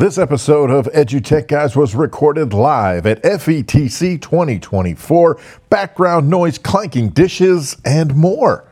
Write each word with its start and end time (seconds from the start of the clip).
This 0.00 0.16
episode 0.16 0.70
of 0.70 0.86
EduTech 0.94 1.46
Guys 1.46 1.76
was 1.76 1.94
recorded 1.94 2.54
live 2.54 3.04
at 3.04 3.22
FETC 3.22 4.18
2024. 4.18 5.38
Background 5.68 6.30
noise, 6.30 6.56
clanking 6.56 7.10
dishes, 7.10 7.76
and 7.84 8.16
more. 8.16 8.66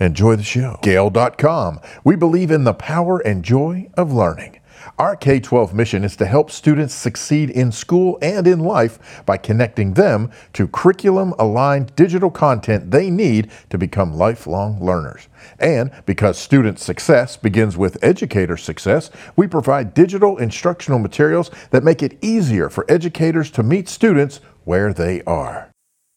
Enjoy 0.00 0.34
the 0.34 0.42
show. 0.42 0.80
Gale.com. 0.82 1.78
We 2.02 2.16
believe 2.16 2.50
in 2.50 2.64
the 2.64 2.74
power 2.74 3.20
and 3.20 3.44
joy 3.44 3.88
of 3.96 4.12
learning. 4.12 4.58
Our 4.96 5.16
K 5.16 5.40
12 5.40 5.74
mission 5.74 6.04
is 6.04 6.14
to 6.16 6.26
help 6.26 6.52
students 6.52 6.94
succeed 6.94 7.50
in 7.50 7.72
school 7.72 8.16
and 8.22 8.46
in 8.46 8.60
life 8.60 9.24
by 9.26 9.36
connecting 9.36 9.94
them 9.94 10.30
to 10.52 10.68
curriculum 10.68 11.34
aligned 11.36 11.96
digital 11.96 12.30
content 12.30 12.92
they 12.92 13.10
need 13.10 13.50
to 13.70 13.78
become 13.78 14.14
lifelong 14.14 14.78
learners. 14.80 15.26
And 15.58 15.90
because 16.06 16.38
student 16.38 16.78
success 16.78 17.36
begins 17.36 17.76
with 17.76 17.98
educator 18.04 18.56
success, 18.56 19.10
we 19.34 19.48
provide 19.48 19.94
digital 19.94 20.38
instructional 20.38 21.00
materials 21.00 21.50
that 21.70 21.82
make 21.82 22.00
it 22.00 22.16
easier 22.22 22.70
for 22.70 22.86
educators 22.88 23.50
to 23.52 23.64
meet 23.64 23.88
students 23.88 24.40
where 24.62 24.92
they 24.92 25.22
are. 25.22 25.73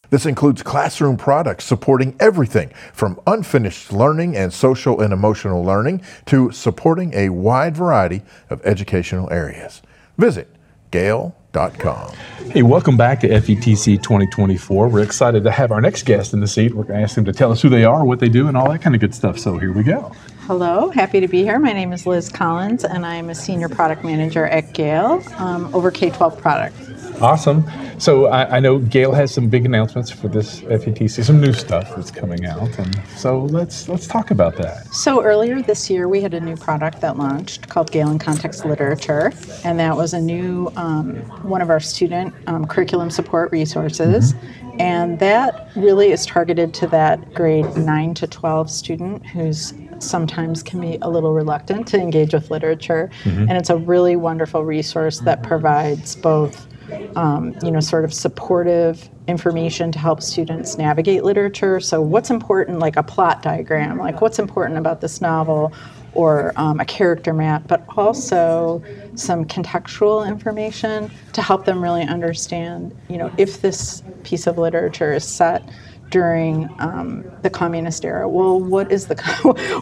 This 0.10 0.26
includes 0.26 0.64
classroom 0.64 1.18
products 1.18 1.66
supporting 1.66 2.16
everything 2.20 2.70
from 2.94 3.20
unfinished 3.28 3.92
learning 3.92 4.38
and 4.38 4.54
social 4.54 5.02
and 5.02 5.12
emotional 5.12 5.64
learning 5.64 6.02
to 6.28 6.50
supporting 6.52 7.14
a 7.14 7.30
wide 7.30 7.76
variety 7.76 8.22
of 8.50 8.66
educational 8.66 9.30
areas. 9.32 9.82
Visit 10.18 10.48
gale.com. 10.92 12.14
Hey, 12.52 12.64
welcome 12.64 12.96
back 12.96 13.20
to 13.20 13.28
FETC 13.28 14.02
2024. 14.02 14.88
We're 14.88 15.04
excited 15.04 15.44
to 15.44 15.52
have 15.52 15.74
our 15.74 15.82
next 15.82 16.06
guest 16.06 16.34
in 16.34 16.40
the 16.40 16.48
seat. 16.48 16.74
We're 16.74 16.84
going 16.84 17.00
to 17.00 17.04
ask 17.04 17.16
them 17.16 17.26
to 17.26 17.34
tell 17.34 17.52
us 17.52 17.62
who 17.62 17.68
they 17.68 17.84
are, 17.84 18.06
what 18.06 18.20
they 18.20 18.30
do, 18.30 18.48
and 18.48 18.56
all 18.56 18.72
that 18.72 18.82
kind 18.82 18.96
of 18.96 19.02
good 19.02 19.14
stuff. 19.14 19.38
So 19.38 19.58
here 19.58 19.74
we 19.74 19.84
go. 19.84 20.14
Hello, 20.42 20.90
happy 20.90 21.20
to 21.20 21.28
be 21.28 21.44
here. 21.44 21.60
My 21.60 21.74
name 21.74 21.92
is 21.92 22.06
Liz 22.06 22.30
Collins, 22.30 22.86
and 22.86 23.06
I'm 23.06 23.30
a 23.30 23.36
senior 23.36 23.68
product 23.68 24.06
manager 24.06 24.46
at 24.48 24.74
Gale 24.74 25.22
um, 25.36 25.70
over 25.76 25.92
K 25.92 26.10
12 26.10 26.40
products. 26.40 27.07
Awesome. 27.22 27.66
So 28.00 28.28
I, 28.28 28.58
I, 28.58 28.60
know 28.60 28.78
Gale 28.78 29.12
has 29.12 29.34
some 29.34 29.50
big 29.50 29.66
announcements 29.66 30.12
for 30.12 30.28
this 30.28 30.62
FETC, 30.62 31.24
some 31.24 31.42
new 31.42 31.52
stuff 31.52 31.96
that's 31.96 32.12
coming 32.12 32.46
out, 32.46 32.78
and 32.78 33.02
so 33.16 33.46
let's 33.46 33.90
let's 33.90 34.06
talk 34.06 34.30
about 34.30 34.56
that. 34.58 34.86
So 34.94 35.24
earlier 35.24 35.64
this 35.64 35.90
year, 35.90 36.08
we 36.08 36.22
had 36.22 36.36
a 36.36 36.40
new 36.40 36.56
product 36.56 37.02
that 37.02 37.18
launched 37.18 37.70
called 37.70 37.92
Gale 37.92 38.12
in 38.12 38.20
Context 38.20 38.66
Literature, 38.66 39.34
and 39.64 39.80
that 39.80 39.98
was 39.98 40.14
a 40.14 40.22
new 40.22 40.72
um, 40.76 41.16
one 41.42 41.62
of 41.62 41.72
our 41.72 41.80
student 41.80 42.36
um, 42.46 42.66
curriculum 42.68 43.10
support 43.10 43.52
resources, 43.52 44.34
mm-hmm. 44.34 44.82
and 44.82 45.18
that 45.18 45.72
really 45.76 46.12
is 46.12 46.24
targeted 46.24 46.72
to 46.76 46.88
that 46.88 47.34
grade 47.34 47.66
nine 47.78 48.14
to 48.14 48.28
twelve 48.28 48.70
student 48.70 49.26
who's 49.26 49.74
sometimes 49.98 50.62
can 50.62 50.80
be 50.80 51.00
a 51.02 51.10
little 51.10 51.34
reluctant 51.34 51.88
to 51.88 51.98
engage 51.98 52.36
with 52.36 52.52
literature, 52.52 53.10
mm-hmm. 53.24 53.50
and 53.50 53.54
it's 53.54 53.72
a 53.72 53.78
really 53.78 54.16
wonderful 54.16 54.64
resource 54.64 55.20
that 55.22 55.42
provides 55.42 56.16
both 56.16 56.68
um, 57.16 57.56
you 57.64 57.72
know, 57.72 57.80
sort 57.80 58.06
of 58.06 58.14
supportive 58.14 59.10
information 59.28 59.92
to 59.92 60.00
help 60.00 60.22
students 60.22 60.78
navigate 60.78 61.24
literature. 61.24 61.80
So, 61.80 62.02
what's 62.02 62.30
important, 62.30 62.80
like 62.80 62.96
a 62.96 63.04
plot 63.04 63.42
diagram, 63.42 63.98
like 63.98 64.22
what's 64.22 64.40
important 64.40 64.78
about 64.78 65.02
this 65.02 65.22
novel, 65.22 65.74
or 66.14 66.54
um, 66.56 66.80
a 66.80 66.86
character 66.86 67.34
map, 67.34 67.68
but 67.68 67.84
also 67.96 68.82
some 69.16 69.46
contextual 69.46 70.28
information 70.28 71.12
to 71.34 71.42
help 71.42 71.66
them 71.66 71.82
really 71.82 72.04
understand, 72.04 72.96
you 73.10 73.18
know, 73.18 73.32
if 73.38 73.62
this 73.62 74.02
piece 74.24 74.48
of 74.48 74.58
literature 74.58 75.14
is 75.14 75.24
set 75.24 75.68
during 76.10 76.70
um, 76.80 77.24
the 77.42 77.50
communist 77.50 78.06
era. 78.06 78.28
Well, 78.28 78.60
what 78.60 78.92
is 78.92 79.08
the 79.08 79.16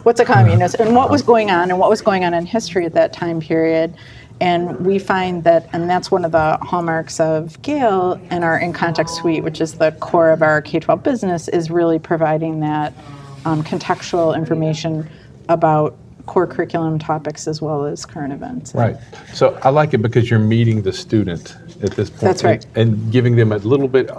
what's 0.02 0.20
a 0.20 0.24
communist, 0.24 0.76
and 0.76 0.94
what 0.94 1.10
was 1.10 1.22
going 1.22 1.50
on, 1.50 1.70
and 1.70 1.78
what 1.78 1.90
was 1.90 2.02
going 2.02 2.24
on 2.24 2.34
in 2.34 2.46
history 2.46 2.84
at 2.84 2.94
that 2.94 3.12
time 3.12 3.40
period, 3.40 3.94
and 4.40 4.84
we 4.84 4.98
find 4.98 5.44
that, 5.44 5.68
and 5.72 5.88
that's 5.88 6.10
one 6.10 6.24
of 6.24 6.32
the 6.32 6.58
hallmarks 6.58 7.20
of 7.20 7.60
Gale 7.62 8.20
and 8.30 8.44
our 8.44 8.58
In 8.58 8.72
Context 8.72 9.16
Suite, 9.16 9.42
which 9.42 9.60
is 9.60 9.74
the 9.74 9.92
core 9.92 10.30
of 10.30 10.42
our 10.42 10.60
K 10.60 10.78
12 10.78 11.02
business, 11.02 11.48
is 11.48 11.70
really 11.70 11.98
providing 11.98 12.60
that 12.60 12.92
um, 13.44 13.62
contextual 13.62 14.36
information 14.36 15.08
about 15.48 15.96
core 16.26 16.46
curriculum 16.46 16.98
topics 16.98 17.46
as 17.46 17.62
well 17.62 17.84
as 17.86 18.04
current 18.04 18.32
events. 18.32 18.74
Right. 18.74 18.96
So 19.32 19.58
I 19.62 19.70
like 19.70 19.94
it 19.94 19.98
because 19.98 20.28
you're 20.28 20.40
meeting 20.40 20.82
the 20.82 20.92
student 20.92 21.56
at 21.82 21.92
this 21.92 22.10
point. 22.10 22.20
That's 22.20 22.44
right. 22.44 22.64
And, 22.74 22.94
and 22.94 23.12
giving 23.12 23.36
them 23.36 23.52
a 23.52 23.58
little 23.58 23.88
bit 23.88 24.10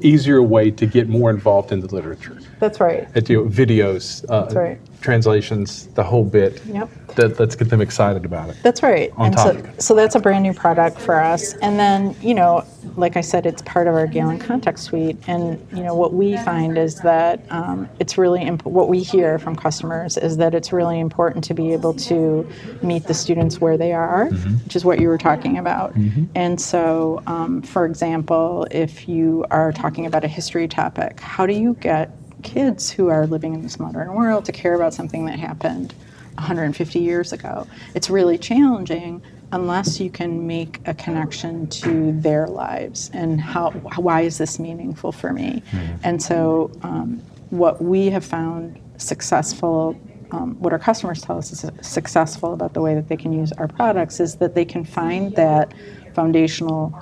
easier 0.00 0.42
way 0.42 0.70
to 0.70 0.86
get 0.86 1.08
more 1.08 1.30
involved 1.30 1.70
in 1.70 1.80
the 1.80 1.94
literature. 1.94 2.38
That's 2.58 2.80
right. 2.80 3.06
At, 3.14 3.28
know, 3.28 3.44
videos, 3.44 4.24
uh, 4.28 4.42
That's 4.42 4.54
right. 4.54 4.80
Translations, 5.02 5.88
the 5.88 6.02
whole 6.02 6.24
bit. 6.24 6.62
Yep 6.66 6.88
that, 7.16 7.38
let's 7.38 7.54
get 7.54 7.70
them 7.70 7.80
excited 7.80 8.24
about 8.24 8.50
it. 8.50 8.56
That's 8.62 8.82
right. 8.82 9.12
On 9.16 9.26
and 9.26 9.36
topic. 9.36 9.64
So, 9.64 9.72
so 9.78 9.94
that's 9.94 10.14
a 10.14 10.20
brand 10.20 10.42
new 10.42 10.52
product 10.52 10.98
for 10.98 11.20
us. 11.20 11.54
And 11.54 11.78
then, 11.78 12.16
you 12.20 12.34
know, 12.34 12.64
like 12.96 13.16
I 13.16 13.20
said, 13.20 13.46
it's 13.46 13.62
part 13.62 13.86
of 13.86 13.94
our 13.94 14.06
Gale 14.06 14.30
in 14.30 14.38
Context 14.38 14.84
Suite. 14.84 15.16
And, 15.26 15.66
you 15.72 15.82
know, 15.82 15.94
what 15.94 16.12
we 16.12 16.36
find 16.38 16.76
is 16.76 17.00
that 17.00 17.40
um, 17.50 17.88
it's 17.98 18.18
really, 18.18 18.42
imp- 18.42 18.64
what 18.64 18.88
we 18.88 19.02
hear 19.02 19.38
from 19.38 19.56
customers 19.56 20.16
is 20.16 20.36
that 20.38 20.54
it's 20.54 20.72
really 20.72 21.00
important 21.00 21.44
to 21.44 21.54
be 21.54 21.72
able 21.72 21.94
to 21.94 22.48
meet 22.82 23.04
the 23.04 23.14
students 23.14 23.60
where 23.60 23.76
they 23.76 23.92
are, 23.92 24.28
mm-hmm. 24.28 24.54
which 24.64 24.76
is 24.76 24.84
what 24.84 25.00
you 25.00 25.08
were 25.08 25.18
talking 25.18 25.58
about. 25.58 25.94
Mm-hmm. 25.94 26.24
And 26.34 26.60
so, 26.60 27.22
um, 27.26 27.62
for 27.62 27.84
example, 27.84 28.66
if 28.70 29.08
you 29.08 29.44
are 29.50 29.72
talking 29.72 30.06
about 30.06 30.24
a 30.24 30.28
history 30.28 30.68
topic, 30.68 31.20
how 31.20 31.46
do 31.46 31.54
you 31.54 31.74
get 31.74 32.10
kids 32.42 32.90
who 32.90 33.08
are 33.08 33.26
living 33.26 33.54
in 33.54 33.62
this 33.62 33.78
modern 33.78 34.14
world 34.14 34.44
to 34.46 34.52
care 34.52 34.74
about 34.74 34.94
something 34.94 35.26
that 35.26 35.38
happened 35.38 35.94
150 36.34 36.98
years 36.98 37.32
ago. 37.32 37.66
It's 37.94 38.10
really 38.10 38.38
challenging 38.38 39.22
unless 39.52 40.00
you 40.00 40.10
can 40.10 40.46
make 40.46 40.80
a 40.86 40.94
connection 40.94 41.66
to 41.68 42.12
their 42.20 42.46
lives 42.46 43.10
and 43.12 43.40
how 43.40 43.70
why 43.70 44.22
is 44.22 44.38
this 44.38 44.58
meaningful 44.58 45.12
for 45.12 45.32
me 45.32 45.62
mm-hmm. 45.70 45.96
and 46.02 46.22
so 46.22 46.70
um, 46.82 47.18
what 47.50 47.82
we 47.82 48.08
have 48.08 48.24
found 48.24 48.80
successful 48.96 49.94
um, 50.30 50.54
what 50.60 50.72
our 50.72 50.78
customers 50.78 51.20
tell 51.20 51.36
us 51.36 51.52
is 51.52 51.70
successful 51.86 52.54
about 52.54 52.72
the 52.72 52.80
way 52.80 52.94
that 52.94 53.08
they 53.08 53.16
can 53.16 53.32
use 53.32 53.52
our 53.52 53.68
products 53.68 54.18
is 54.18 54.36
that 54.36 54.54
they 54.54 54.64
can 54.64 54.84
find 54.84 55.36
that 55.36 55.74
foundational 56.14 56.98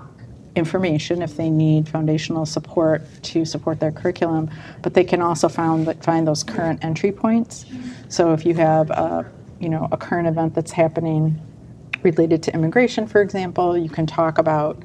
information 0.57 1.23
if 1.23 1.37
they 1.37 1.49
need 1.49 1.89
foundational 1.89 2.45
support 2.45 3.03
to 3.23 3.45
support 3.45 3.81
their 3.81 3.93
curriculum, 3.93 4.51
but 4.83 4.95
they 4.95 5.05
can 5.05 5.23
also 5.23 5.49
find 5.49 6.03
find 6.03 6.27
those 6.27 6.43
current 6.43 6.85
entry 6.85 7.13
points. 7.13 7.67
So 8.09 8.33
if 8.33 8.45
you 8.45 8.55
have 8.55 8.91
a, 8.91 9.31
you 9.61 9.69
know, 9.69 9.89
a 9.93 9.97
current 9.97 10.27
event 10.27 10.55
that's 10.55 10.73
happening 10.73 11.41
related 12.03 12.43
to 12.45 12.55
immigration, 12.55 13.07
for 13.07 13.21
example, 13.21 13.77
you 13.77 13.89
can 13.89 14.07
talk 14.07 14.39
about 14.39 14.83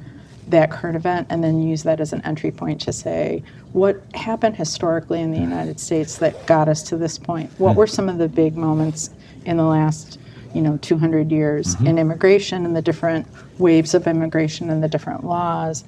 that 0.48 0.70
current 0.70 0.96
event 0.96 1.26
and 1.30 1.42
then 1.42 1.60
use 1.60 1.82
that 1.82 2.00
as 2.00 2.12
an 2.12 2.20
entry 2.22 2.52
point 2.52 2.80
to 2.80 2.92
say 2.92 3.42
what 3.72 4.00
happened 4.14 4.56
historically 4.56 5.20
in 5.20 5.32
the 5.32 5.40
United 5.40 5.80
States 5.80 6.18
that 6.18 6.46
got 6.46 6.68
us 6.68 6.84
to 6.84 6.96
this 6.96 7.18
point. 7.18 7.50
What 7.58 7.72
hmm. 7.72 7.78
were 7.78 7.86
some 7.86 8.08
of 8.08 8.18
the 8.18 8.28
big 8.28 8.56
moments 8.56 9.10
in 9.44 9.56
the 9.56 9.64
last 9.64 10.20
you 10.56 10.62
know 10.62 10.78
200 10.78 11.30
years 11.30 11.76
mm-hmm. 11.76 11.86
in 11.86 11.98
immigration 11.98 12.64
and 12.64 12.74
the 12.74 12.82
different 12.82 13.26
waves 13.58 13.94
of 13.94 14.06
immigration 14.06 14.70
and 14.70 14.82
the 14.82 14.88
different 14.88 15.24
laws 15.24 15.84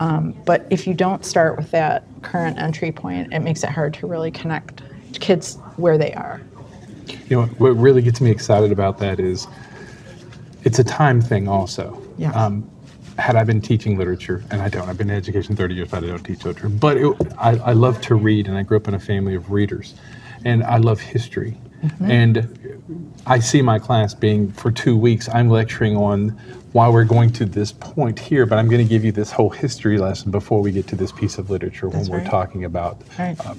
um, 0.00 0.32
but 0.46 0.66
if 0.70 0.86
you 0.86 0.94
don't 0.94 1.24
start 1.24 1.56
with 1.56 1.70
that 1.72 2.04
current 2.22 2.58
entry 2.58 2.92
point 2.92 3.32
it 3.32 3.40
makes 3.40 3.62
it 3.64 3.70
hard 3.70 3.92
to 3.92 4.06
really 4.06 4.30
connect 4.30 4.82
kids 5.20 5.56
where 5.76 5.98
they 5.98 6.12
are 6.14 6.40
you 7.28 7.40
know, 7.40 7.46
what 7.58 7.70
really 7.70 8.02
gets 8.02 8.20
me 8.20 8.30
excited 8.30 8.72
about 8.72 8.98
that 8.98 9.18
is 9.20 9.46
it's 10.64 10.78
a 10.78 10.84
time 10.84 11.20
thing 11.20 11.48
also. 11.48 12.00
Yeah. 12.18 12.30
Um, 12.32 12.68
had 13.18 13.36
I 13.36 13.44
been 13.44 13.60
teaching 13.60 13.98
literature, 13.98 14.42
and 14.50 14.62
I 14.62 14.68
don't, 14.68 14.88
I've 14.88 14.96
been 14.96 15.10
in 15.10 15.16
education 15.16 15.54
30 15.54 15.74
years, 15.74 15.88
but 15.90 16.02
I 16.02 16.06
don't 16.06 16.24
teach 16.24 16.44
literature, 16.44 16.68
but 16.68 16.96
it, 16.96 17.14
I, 17.38 17.50
I 17.58 17.72
love 17.72 18.00
to 18.02 18.14
read, 18.14 18.48
and 18.48 18.56
I 18.56 18.62
grew 18.62 18.76
up 18.76 18.88
in 18.88 18.94
a 18.94 19.00
family 19.00 19.34
of 19.34 19.50
readers, 19.50 19.94
and 20.44 20.64
I 20.64 20.78
love 20.78 21.00
history. 21.00 21.56
Mm-hmm. 21.82 22.10
And 22.10 23.12
I 23.26 23.38
see 23.38 23.62
my 23.62 23.78
class 23.78 24.14
being 24.14 24.52
for 24.52 24.70
two 24.70 24.96
weeks, 24.96 25.28
I'm 25.28 25.48
lecturing 25.48 25.96
on 25.96 26.30
why 26.72 26.88
we're 26.88 27.04
going 27.04 27.30
to 27.30 27.44
this 27.44 27.70
point 27.72 28.18
here, 28.18 28.46
but 28.46 28.58
I'm 28.58 28.68
going 28.68 28.82
to 28.82 28.88
give 28.88 29.04
you 29.04 29.12
this 29.12 29.30
whole 29.30 29.50
history 29.50 29.98
lesson 29.98 30.30
before 30.30 30.62
we 30.62 30.72
get 30.72 30.86
to 30.88 30.96
this 30.96 31.12
piece 31.12 31.38
of 31.38 31.50
literature 31.50 31.88
That's 31.88 32.08
when 32.08 32.18
right. 32.18 32.24
we're 32.24 32.30
talking 32.30 32.64
about 32.64 33.02
right. 33.18 33.38
uh, 33.44 33.54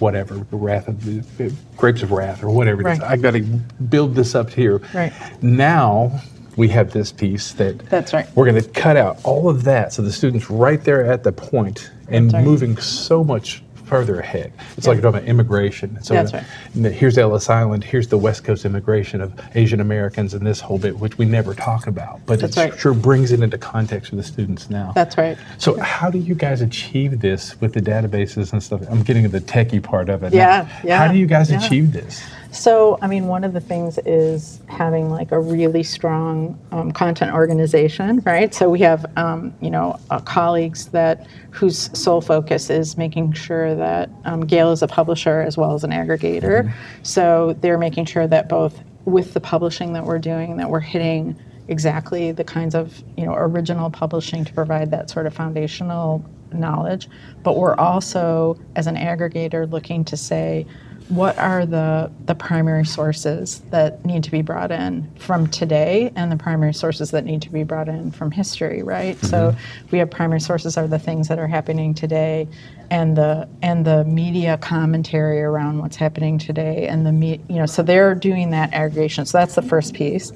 whatever, 0.00 0.46
wrath 0.50 0.88
of 0.88 1.02
the, 1.04 1.54
grapes 1.76 2.02
of 2.02 2.12
wrath 2.12 2.42
or 2.42 2.50
whatever 2.50 2.82
right. 2.82 2.98
it 2.98 3.02
is. 3.02 3.08
I've 3.08 3.22
got 3.22 3.32
to 3.32 3.42
build 3.42 4.14
this 4.14 4.34
up 4.34 4.50
here. 4.50 4.78
Right. 4.92 5.12
Now 5.42 6.20
we 6.56 6.68
have 6.68 6.92
this 6.92 7.12
piece 7.12 7.52
that 7.54 7.78
That's 7.88 8.12
right. 8.12 8.26
we're 8.34 8.50
going 8.50 8.62
to 8.62 8.68
cut 8.70 8.96
out 8.96 9.18
all 9.24 9.48
of 9.48 9.64
that 9.64 9.92
so 9.92 10.02
the 10.02 10.12
student's 10.12 10.50
right 10.50 10.82
there 10.82 11.06
at 11.06 11.22
the 11.22 11.32
point 11.32 11.90
and 12.08 12.32
moving 12.32 12.76
so 12.78 13.22
much 13.22 13.62
further 13.88 14.20
ahead. 14.20 14.52
It's 14.76 14.86
yeah. 14.86 14.90
like 14.90 14.96
you're 14.96 15.10
talking 15.10 15.20
about 15.20 15.24
immigration. 15.24 16.02
So 16.02 16.14
That's 16.14 16.32
right. 16.32 16.44
Here's 16.92 17.18
Ellis 17.18 17.48
Island. 17.48 17.82
Here's 17.84 18.08
the 18.08 18.18
West 18.18 18.44
Coast 18.44 18.64
immigration 18.64 19.20
of 19.20 19.32
Asian 19.54 19.80
Americans 19.80 20.34
and 20.34 20.46
this 20.46 20.60
whole 20.60 20.78
bit, 20.78 20.98
which 20.98 21.18
we 21.18 21.24
never 21.24 21.54
talk 21.54 21.86
about. 21.86 22.20
But 22.26 22.40
That's 22.40 22.56
it 22.56 22.60
right. 22.60 22.78
sure 22.78 22.94
brings 22.94 23.32
it 23.32 23.40
into 23.40 23.58
context 23.58 24.10
for 24.10 24.16
the 24.16 24.22
students 24.22 24.70
now. 24.70 24.92
That's 24.94 25.16
right. 25.16 25.38
So 25.58 25.78
how 25.80 26.10
do 26.10 26.18
you 26.18 26.34
guys 26.34 26.60
achieve 26.60 27.20
this 27.20 27.60
with 27.60 27.72
the 27.72 27.80
databases 27.80 28.52
and 28.52 28.62
stuff? 28.62 28.82
I'm 28.90 29.02
getting 29.02 29.28
the 29.28 29.40
techie 29.40 29.82
part 29.82 30.08
of 30.08 30.22
it. 30.22 30.32
Yeah, 30.32 30.46
now. 30.46 30.80
yeah. 30.84 30.98
How 30.98 31.12
do 31.12 31.18
you 31.18 31.26
guys 31.26 31.50
yeah. 31.50 31.64
achieve 31.64 31.92
this? 31.92 32.22
So, 32.50 32.98
I 33.02 33.06
mean, 33.06 33.26
one 33.26 33.44
of 33.44 33.52
the 33.52 33.60
things 33.60 33.98
is 34.06 34.60
having 34.68 35.10
like 35.10 35.32
a 35.32 35.40
really 35.40 35.82
strong 35.82 36.58
um, 36.72 36.92
content 36.92 37.32
organization, 37.34 38.20
right? 38.24 38.54
So 38.54 38.70
we 38.70 38.80
have, 38.80 39.04
um, 39.16 39.54
you 39.60 39.70
know, 39.70 39.98
uh, 40.10 40.20
colleagues 40.20 40.86
that 40.88 41.26
whose 41.50 41.90
sole 41.98 42.20
focus 42.20 42.70
is 42.70 42.96
making 42.96 43.32
sure 43.34 43.74
that 43.74 44.10
um, 44.24 44.46
Gale 44.46 44.72
is 44.72 44.82
a 44.82 44.88
publisher 44.88 45.40
as 45.42 45.58
well 45.58 45.74
as 45.74 45.84
an 45.84 45.90
aggregator. 45.90 46.72
So 47.02 47.54
they're 47.60 47.78
making 47.78 48.06
sure 48.06 48.26
that 48.26 48.48
both 48.48 48.82
with 49.04 49.34
the 49.34 49.40
publishing 49.40 49.92
that 49.92 50.04
we're 50.04 50.18
doing, 50.18 50.56
that 50.56 50.70
we're 50.70 50.80
hitting 50.80 51.36
exactly 51.68 52.32
the 52.32 52.44
kinds 52.44 52.74
of 52.74 53.02
you 53.16 53.26
know 53.26 53.34
original 53.34 53.90
publishing 53.90 54.44
to 54.44 54.52
provide 54.54 54.90
that 54.90 55.10
sort 55.10 55.26
of 55.26 55.34
foundational 55.34 56.24
knowledge 56.50 57.08
but 57.42 57.56
we're 57.58 57.74
also 57.74 58.58
as 58.74 58.86
an 58.86 58.96
aggregator 58.96 59.70
looking 59.70 60.02
to 60.02 60.16
say 60.16 60.66
what 61.08 61.38
are 61.38 61.64
the 61.64 62.10
the 62.26 62.34
primary 62.34 62.84
sources 62.84 63.60
that 63.70 64.04
need 64.04 64.22
to 64.22 64.30
be 64.30 64.42
brought 64.42 64.70
in 64.70 65.10
from 65.18 65.46
today 65.46 66.12
and 66.16 66.30
the 66.30 66.36
primary 66.36 66.74
sources 66.74 67.10
that 67.12 67.24
need 67.24 67.40
to 67.40 67.50
be 67.50 67.62
brought 67.64 67.88
in 67.88 68.10
from 68.10 68.30
history 68.30 68.82
right? 68.82 69.18
So 69.20 69.52
mm-hmm. 69.52 69.88
we 69.90 69.98
have 69.98 70.10
primary 70.10 70.40
sources 70.40 70.76
are 70.76 70.86
the 70.86 70.98
things 70.98 71.28
that 71.28 71.38
are 71.38 71.46
happening 71.46 71.94
today 71.94 72.46
and 72.90 73.16
the 73.16 73.48
and 73.62 73.84
the 73.84 74.04
media 74.04 74.58
commentary 74.58 75.40
around 75.40 75.78
what's 75.78 75.96
happening 75.96 76.38
today 76.38 76.86
and 76.86 77.06
the 77.06 77.12
me, 77.12 77.40
you 77.48 77.56
know 77.56 77.66
so 77.66 77.82
they're 77.82 78.14
doing 78.14 78.50
that 78.50 78.72
aggregation. 78.74 79.24
So 79.24 79.38
that's 79.38 79.54
the 79.54 79.62
first 79.62 79.94
piece. 79.94 80.30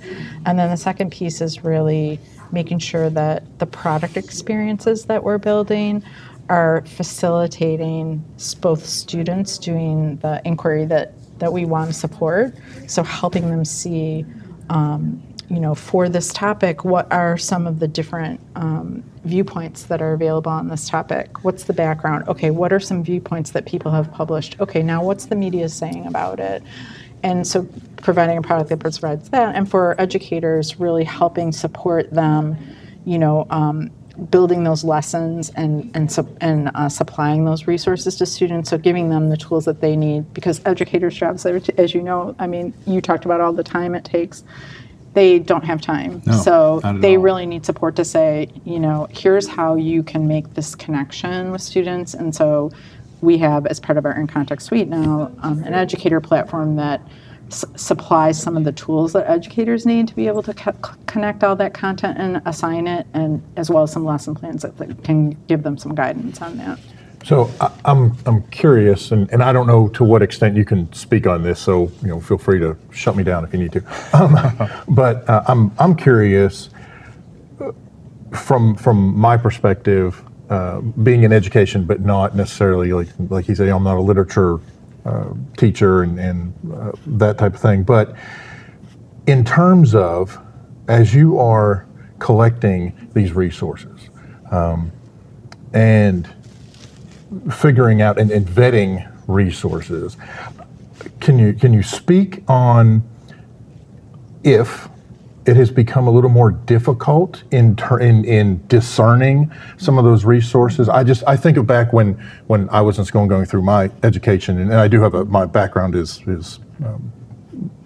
And 0.46 0.58
then 0.58 0.70
the 0.70 0.76
second 0.76 1.10
piece 1.12 1.40
is 1.40 1.64
really 1.64 2.19
making 2.52 2.78
sure 2.78 3.10
that 3.10 3.58
the 3.58 3.66
product 3.66 4.16
experiences 4.16 5.06
that 5.06 5.24
we're 5.24 5.38
building 5.38 6.02
are 6.48 6.84
facilitating 6.86 8.24
both 8.60 8.84
students 8.84 9.58
doing 9.58 10.16
the 10.16 10.40
inquiry 10.44 10.84
that 10.84 11.14
that 11.38 11.52
we 11.52 11.64
want 11.64 11.88
to 11.88 11.94
support 11.94 12.54
so 12.86 13.02
helping 13.02 13.48
them 13.50 13.64
see 13.64 14.24
um, 14.70 15.22
you 15.52 15.60
know, 15.60 15.74
for 15.74 16.08
this 16.08 16.32
topic, 16.32 16.82
what 16.82 17.12
are 17.12 17.36
some 17.36 17.66
of 17.66 17.78
the 17.78 17.86
different 17.86 18.40
um, 18.56 19.04
viewpoints 19.24 19.82
that 19.84 20.00
are 20.00 20.14
available 20.14 20.50
on 20.50 20.68
this 20.68 20.88
topic? 20.88 21.44
What's 21.44 21.64
the 21.64 21.74
background? 21.74 22.26
Okay, 22.26 22.50
what 22.50 22.72
are 22.72 22.80
some 22.80 23.04
viewpoints 23.04 23.50
that 23.50 23.66
people 23.66 23.90
have 23.92 24.10
published? 24.10 24.58
Okay, 24.60 24.82
now 24.82 25.04
what's 25.04 25.26
the 25.26 25.36
media 25.36 25.68
saying 25.68 26.06
about 26.06 26.40
it? 26.40 26.62
And 27.22 27.46
so 27.46 27.68
providing 27.98 28.38
a 28.38 28.42
product 28.42 28.70
that 28.70 28.78
provides 28.78 29.28
that, 29.28 29.54
and 29.54 29.70
for 29.70 29.94
educators, 30.00 30.80
really 30.80 31.04
helping 31.04 31.52
support 31.52 32.10
them, 32.10 32.56
you 33.04 33.18
know, 33.18 33.46
um, 33.50 33.90
building 34.30 34.64
those 34.64 34.84
lessons 34.84 35.50
and 35.50 35.90
and 35.94 36.14
and 36.40 36.70
uh, 36.74 36.88
supplying 36.88 37.44
those 37.44 37.66
resources 37.66 38.16
to 38.16 38.26
students. 38.26 38.70
So 38.70 38.78
giving 38.78 39.08
them 39.08 39.30
the 39.30 39.36
tools 39.36 39.64
that 39.64 39.80
they 39.80 39.96
need, 39.96 40.32
because 40.34 40.60
educators' 40.64 41.14
jobs, 41.14 41.46
as 41.46 41.94
you 41.94 42.02
know, 42.02 42.34
I 42.38 42.46
mean, 42.46 42.74
you 42.86 43.00
talked 43.00 43.24
about 43.24 43.40
all 43.40 43.52
the 43.52 43.64
time 43.64 43.94
it 43.94 44.04
takes 44.04 44.44
they 45.14 45.38
don't 45.38 45.64
have 45.64 45.80
time. 45.80 46.22
No, 46.24 46.32
so 46.32 46.80
they 47.00 47.16
all. 47.16 47.22
really 47.22 47.46
need 47.46 47.66
support 47.66 47.96
to 47.96 48.04
say, 48.04 48.48
you 48.64 48.80
know, 48.80 49.08
here's 49.10 49.46
how 49.46 49.76
you 49.76 50.02
can 50.02 50.26
make 50.26 50.54
this 50.54 50.74
connection 50.74 51.50
with 51.50 51.60
students. 51.60 52.14
And 52.14 52.34
so 52.34 52.70
we 53.20 53.38
have, 53.38 53.66
as 53.66 53.78
part 53.78 53.98
of 53.98 54.06
our 54.06 54.18
In 54.18 54.26
Context 54.26 54.66
Suite 54.68 54.88
now, 54.88 55.30
um, 55.42 55.62
an 55.64 55.74
educator 55.74 56.20
platform 56.20 56.76
that 56.76 57.02
s- 57.52 57.64
supplies 57.76 58.40
some 58.40 58.56
of 58.56 58.64
the 58.64 58.72
tools 58.72 59.12
that 59.12 59.28
educators 59.28 59.87
need 59.87 60.08
to 60.08 60.16
be 60.16 60.26
able 60.26 60.43
to 60.43 60.54
connect 61.06 61.44
all 61.44 61.54
that 61.56 61.75
content 61.75 62.19
and 62.19 62.43
assign 62.46 62.87
it, 62.87 63.06
and 63.14 63.43
as 63.56 63.70
well 63.70 63.84
as 63.84 63.93
some 63.93 64.04
lesson 64.04 64.34
plans 64.34 64.62
that, 64.62 64.76
that 64.78 65.04
can 65.04 65.31
give 65.46 65.62
them 65.62 65.76
some 65.78 65.94
guidance 65.94 66.40
on 66.40 66.56
that. 66.56 66.78
So 67.25 67.50
I, 67.60 67.70
I'm 67.84 68.16
I'm 68.26 68.43
curious, 68.49 69.12
and, 69.12 69.31
and 69.31 69.43
I 69.43 69.52
don't 69.52 69.66
know 69.66 69.88
to 69.90 70.02
what 70.02 70.22
extent 70.22 70.56
you 70.56 70.64
can 70.64 70.93
speak 70.93 71.26
on 71.26 71.43
this. 71.43 71.60
So 71.60 71.93
you 72.02 72.08
know, 72.08 72.20
feel 72.20 72.38
free 72.38 72.58
to 72.58 72.76
shut 72.90 73.14
me 73.16 73.22
down 73.22 73.44
if 73.44 73.52
you 73.52 73.60
need 73.60 73.72
to. 73.72 73.82
Um, 74.14 74.37
but 74.88 75.28
uh, 75.28 75.43
I'm 75.46 75.70
I'm 75.78 75.94
curious 75.94 76.70
uh, 77.60 77.70
from 78.32 78.75
from 78.75 79.16
my 79.16 79.37
perspective, 79.37 80.22
uh, 80.50 80.81
being 80.81 81.22
in 81.22 81.32
education, 81.32 81.84
but 81.84 82.00
not 82.00 82.34
necessarily 82.34 82.93
like 82.93 83.08
like 83.28 83.48
you 83.48 83.55
say, 83.55 83.69
I'm 83.69 83.84
not 83.84 83.96
a 83.96 84.00
literature 84.00 84.58
teacher 85.56 86.02
and 86.02 86.19
and 86.19 86.54
uh, 86.72 86.93
that 87.06 87.38
type 87.38 87.54
of 87.54 87.60
thing. 87.60 87.82
But 87.82 88.14
in 89.26 89.44
terms 89.44 89.94
of 89.94 90.38
as 90.88 91.14
you 91.14 91.38
are 91.38 91.87
collecting 92.19 93.10
these 93.14 93.32
resources 93.32 94.10
um, 94.50 94.93
and 95.72 96.32
figuring 97.50 98.02
out 98.02 98.19
and, 98.19 98.31
and 98.31 98.46
vetting 98.46 99.10
resources. 99.26 100.16
Can 101.20 101.38
you 101.38 101.52
can 101.52 101.72
you 101.72 101.82
speak 101.82 102.43
on 102.48 103.02
if 104.44 104.88
it 105.44 105.56
has 105.56 105.70
become 105.70 106.06
a 106.06 106.10
little 106.10 106.30
more 106.30 106.50
difficult 106.50 107.42
in 107.50 107.76
ter- 107.76 107.98
in, 107.98 108.24
in 108.24 108.64
discerning 108.68 109.50
some 109.76 109.98
of 109.98 110.04
those 110.04 110.24
resources? 110.24 110.88
I 110.88 111.04
just 111.04 111.24
I 111.26 111.36
think 111.36 111.56
of 111.56 111.66
back 111.66 111.92
when 111.92 112.14
when 112.46 112.68
I 112.70 112.80
was 112.80 112.98
in 112.98 113.04
school 113.04 113.22
and 113.22 113.30
going 113.30 113.46
through 113.46 113.62
my 113.62 113.90
education, 114.02 114.58
and 114.58 114.74
I 114.74 114.88
do 114.88 115.00
have 115.00 115.14
a 115.14 115.24
my 115.24 115.46
background 115.46 115.94
is 115.94 116.22
is 116.26 116.60
um, 116.84 117.12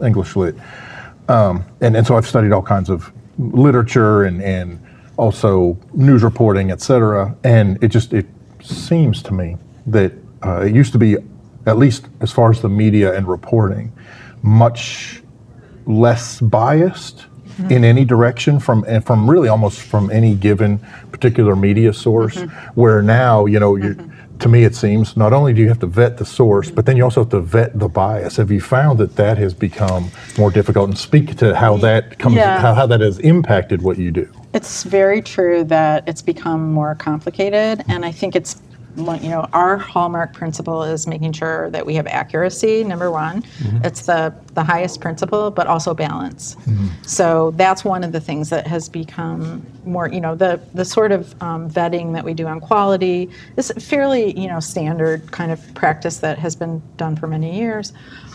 English 0.02 0.36
lit, 0.36 0.54
um, 1.28 1.64
and 1.80 1.96
and 1.96 2.06
so 2.06 2.16
I've 2.16 2.26
studied 2.26 2.52
all 2.52 2.62
kinds 2.62 2.90
of 2.90 3.12
literature 3.38 4.24
and 4.24 4.42
and 4.42 4.78
also 5.16 5.78
news 5.94 6.22
reporting, 6.22 6.70
et 6.70 6.80
cetera. 6.80 7.34
And 7.44 7.82
it 7.82 7.88
just 7.88 8.12
it 8.12 8.26
seems 8.62 9.22
to 9.22 9.32
me 9.32 9.56
that 9.86 10.12
uh, 10.44 10.60
it 10.60 10.74
used 10.74 10.92
to 10.92 10.98
be, 10.98 11.16
at 11.66 11.78
least 11.78 12.08
as 12.20 12.32
far 12.32 12.50
as 12.50 12.60
the 12.60 12.68
media 12.68 13.16
and 13.16 13.26
reporting, 13.26 13.92
much 14.42 15.22
less 15.86 16.40
biased 16.40 17.26
Mm-hmm. 17.56 17.72
in 17.72 17.84
any 17.84 18.04
direction 18.04 18.60
from 18.60 18.84
and 18.86 19.02
from 19.06 19.30
really 19.30 19.48
almost 19.48 19.80
from 19.80 20.10
any 20.10 20.34
given 20.34 20.78
particular 21.10 21.56
media 21.56 21.94
source. 21.94 22.36
Mm-hmm. 22.36 22.80
Where 22.80 23.00
now, 23.00 23.46
you 23.46 23.58
know, 23.58 23.76
you 23.76 23.94
mm-hmm. 23.94 24.38
to 24.40 24.48
me 24.50 24.64
it 24.64 24.74
seems 24.74 25.16
not 25.16 25.32
only 25.32 25.54
do 25.54 25.62
you 25.62 25.68
have 25.68 25.78
to 25.78 25.86
vet 25.86 26.18
the 26.18 26.26
source, 26.26 26.70
but 26.70 26.84
then 26.84 26.98
you 26.98 27.04
also 27.04 27.22
have 27.22 27.30
to 27.30 27.40
vet 27.40 27.78
the 27.78 27.88
bias. 27.88 28.36
Have 28.36 28.50
you 28.50 28.60
found 28.60 28.98
that 28.98 29.16
that 29.16 29.38
has 29.38 29.54
become 29.54 30.10
more 30.36 30.50
difficult? 30.50 30.90
And 30.90 30.98
speak 30.98 31.36
to 31.38 31.56
how 31.56 31.78
that 31.78 32.18
comes, 32.18 32.36
Yeah. 32.36 32.60
how, 32.60 32.74
how 32.74 32.86
that 32.88 33.00
has 33.00 33.18
impacted 33.20 33.80
what 33.80 33.96
you 33.96 34.10
do. 34.10 34.28
It's 34.52 34.82
very 34.82 35.22
true 35.22 35.64
that 35.64 36.06
it's 36.06 36.20
become 36.20 36.72
more 36.74 36.94
complicated, 36.94 37.84
and 37.88 38.04
I 38.04 38.12
think 38.12 38.36
it's 38.36 38.60
you 38.96 39.28
know 39.28 39.48
our 39.52 39.76
hallmark 39.76 40.32
principle 40.32 40.82
is 40.82 41.06
making 41.06 41.32
sure 41.32 41.70
that 41.70 41.84
we 41.84 41.94
have 41.94 42.06
accuracy. 42.06 42.82
Number 42.82 43.10
one, 43.10 43.44
it's 43.84 44.06
the 44.06 44.34
the 44.54 44.64
highest 44.64 45.00
principle, 45.00 45.50
but 45.50 45.66
also 45.66 45.94
balance. 45.94 46.56
So 47.02 47.52
that's 47.56 47.84
one 47.84 48.04
of 48.04 48.12
the 48.12 48.20
things 48.20 48.50
that 48.50 48.66
has 48.66 48.88
become 48.88 49.66
more. 49.84 50.08
You 50.08 50.20
know, 50.20 50.34
the 50.34 50.60
the 50.74 50.84
sort 50.84 51.12
of 51.12 51.40
um, 51.42 51.70
vetting 51.70 52.12
that 52.14 52.24
we 52.24 52.34
do 52.34 52.46
on 52.46 52.60
quality 52.60 53.30
is 53.56 53.70
fairly 53.78 54.38
you 54.38 54.48
know 54.48 54.60
standard 54.60 55.30
kind 55.32 55.52
of 55.52 55.74
practice 55.74 56.18
that 56.18 56.38
has 56.38 56.56
been 56.56 56.82
done 56.96 57.16
for 57.16 57.26
many 57.26 57.58
years, 57.58 57.92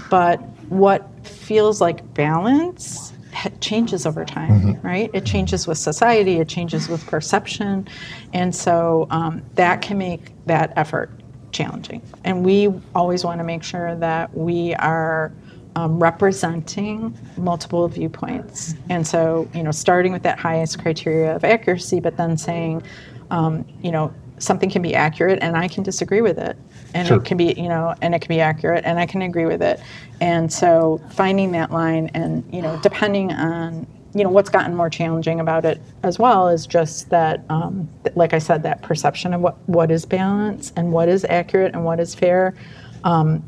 but 0.09 0.37
what 0.69 1.09
feels 1.25 1.81
like 1.81 2.13
balance 2.13 3.13
changes 3.59 4.05
over 4.05 4.25
time, 4.25 4.79
right? 4.81 5.09
It 5.13 5.25
changes 5.25 5.67
with 5.67 5.77
society, 5.77 6.37
it 6.37 6.47
changes 6.47 6.89
with 6.89 7.05
perception, 7.07 7.87
and 8.33 8.53
so 8.53 9.07
um, 9.09 9.41
that 9.55 9.81
can 9.81 9.97
make 9.97 10.31
that 10.45 10.73
effort 10.75 11.09
challenging. 11.51 12.01
And 12.23 12.45
we 12.45 12.73
always 12.95 13.23
want 13.23 13.39
to 13.39 13.43
make 13.43 13.63
sure 13.63 13.95
that 13.95 14.33
we 14.35 14.73
are 14.75 15.31
um, 15.75 16.01
representing 16.01 17.17
multiple 17.37 17.87
viewpoints. 17.87 18.75
And 18.89 19.05
so, 19.05 19.47
you 19.53 19.63
know, 19.63 19.71
starting 19.71 20.11
with 20.11 20.23
that 20.23 20.39
highest 20.39 20.79
criteria 20.81 21.35
of 21.35 21.43
accuracy, 21.43 21.99
but 21.99 22.17
then 22.17 22.37
saying, 22.37 22.83
um, 23.29 23.65
you 23.81 23.91
know, 23.91 24.13
something 24.37 24.69
can 24.69 24.81
be 24.81 24.95
accurate 24.95 25.39
and 25.41 25.55
I 25.55 25.67
can 25.67 25.83
disagree 25.83 26.21
with 26.21 26.37
it. 26.37 26.57
And 26.93 27.07
Sure. 27.07 27.17
it 27.17 27.25
can 27.25 27.37
be, 27.37 27.53
you 27.53 27.69
know, 27.69 27.95
and 28.01 28.13
it 28.13 28.19
can 28.19 28.29
be 28.29 28.41
accurate 28.41 28.83
and 28.85 28.99
I 28.99 29.05
can 29.05 29.21
agree 29.21 29.45
with 29.45 29.61
it. 29.61 29.79
And 30.19 30.51
so 30.51 31.01
finding 31.11 31.51
that 31.53 31.71
line 31.71 32.11
and, 32.13 32.43
you 32.51 32.61
know, 32.61 32.77
depending 32.83 33.31
on, 33.31 33.87
you 34.13 34.23
know, 34.23 34.29
what's 34.29 34.49
gotten 34.49 34.75
more 34.75 34.89
challenging 34.89 35.39
about 35.39 35.63
it 35.63 35.81
as 36.03 36.19
well 36.19 36.49
is 36.49 36.67
just 36.67 37.09
that, 37.09 37.43
um, 37.49 37.87
like 38.15 38.33
I 38.33 38.39
said, 38.39 38.63
that 38.63 38.81
perception 38.81 39.33
of 39.33 39.41
what, 39.41 39.57
what 39.69 39.89
is 39.89 40.05
balance 40.05 40.73
and 40.75 40.91
what 40.91 41.07
is 41.07 41.25
accurate 41.25 41.73
and 41.73 41.85
what 41.85 41.99
is 41.99 42.13
fair. 42.13 42.53
Um, 43.03 43.43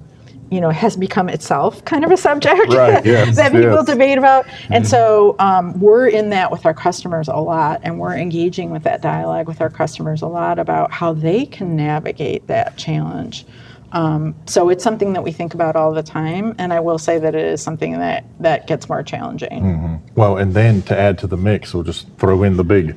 you 0.50 0.62
know, 0.62 0.70
has 0.70 0.96
become 0.96 1.30
itself 1.30 1.84
kind 1.86 2.06
of 2.06 2.12
a 2.12 2.18
subject 2.18 2.74
Right, 2.74 3.06
yes, 3.06 3.36
that 3.36 3.52
people 3.52 3.72
yes. 3.72 3.86
debate 3.86 4.18
about. 4.18 4.46
And 4.70 4.88
so 4.88 5.36
um, 5.40 5.80
we're 5.80 6.08
in 6.08 6.30
that 6.30 6.52
with 6.52 6.66
our 6.66 6.74
customers 6.74 7.28
a 7.28 7.36
lot, 7.36 7.82
and 7.84 8.00
we're 8.00 8.16
engaging 8.16 8.70
with 8.70 8.84
that 8.84 9.02
dialogue 9.02 9.48
with 9.48 9.62
our 9.62 9.70
customers 9.70 10.22
a 10.22 10.28
lot 10.28 10.60
about 10.60 10.92
how 10.92 11.14
they 11.14 11.46
can 11.46 11.76
navigate 11.76 12.48
that 12.48 12.78
challenge. 12.78 13.46
Um, 13.92 14.34
so 14.48 14.70
it's 14.70 14.84
something 14.84 15.14
that 15.14 15.24
we 15.24 15.32
think 15.32 15.54
about 15.54 15.76
all 15.76 15.94
the 15.94 16.02
time, 16.02 16.56
and 16.58 16.74
I 16.74 16.80
will 16.80 16.98
say 16.98 17.20
that 17.20 17.36
it 17.36 17.46
is 17.46 17.62
something 17.62 18.00
that, 18.00 18.26
that 18.40 18.66
gets 18.66 18.90
more 18.90 19.04
challenging. 19.04 20.02
Well, 20.16 20.38
and 20.38 20.54
then 20.54 20.82
to 20.84 20.98
add 20.98 21.20
to 21.20 21.28
the 21.28 21.38
mix, 21.38 21.74
we'll 21.76 21.84
just 21.84 22.08
throw 22.18 22.42
in 22.42 22.58
the 22.58 22.64
big 22.64 22.96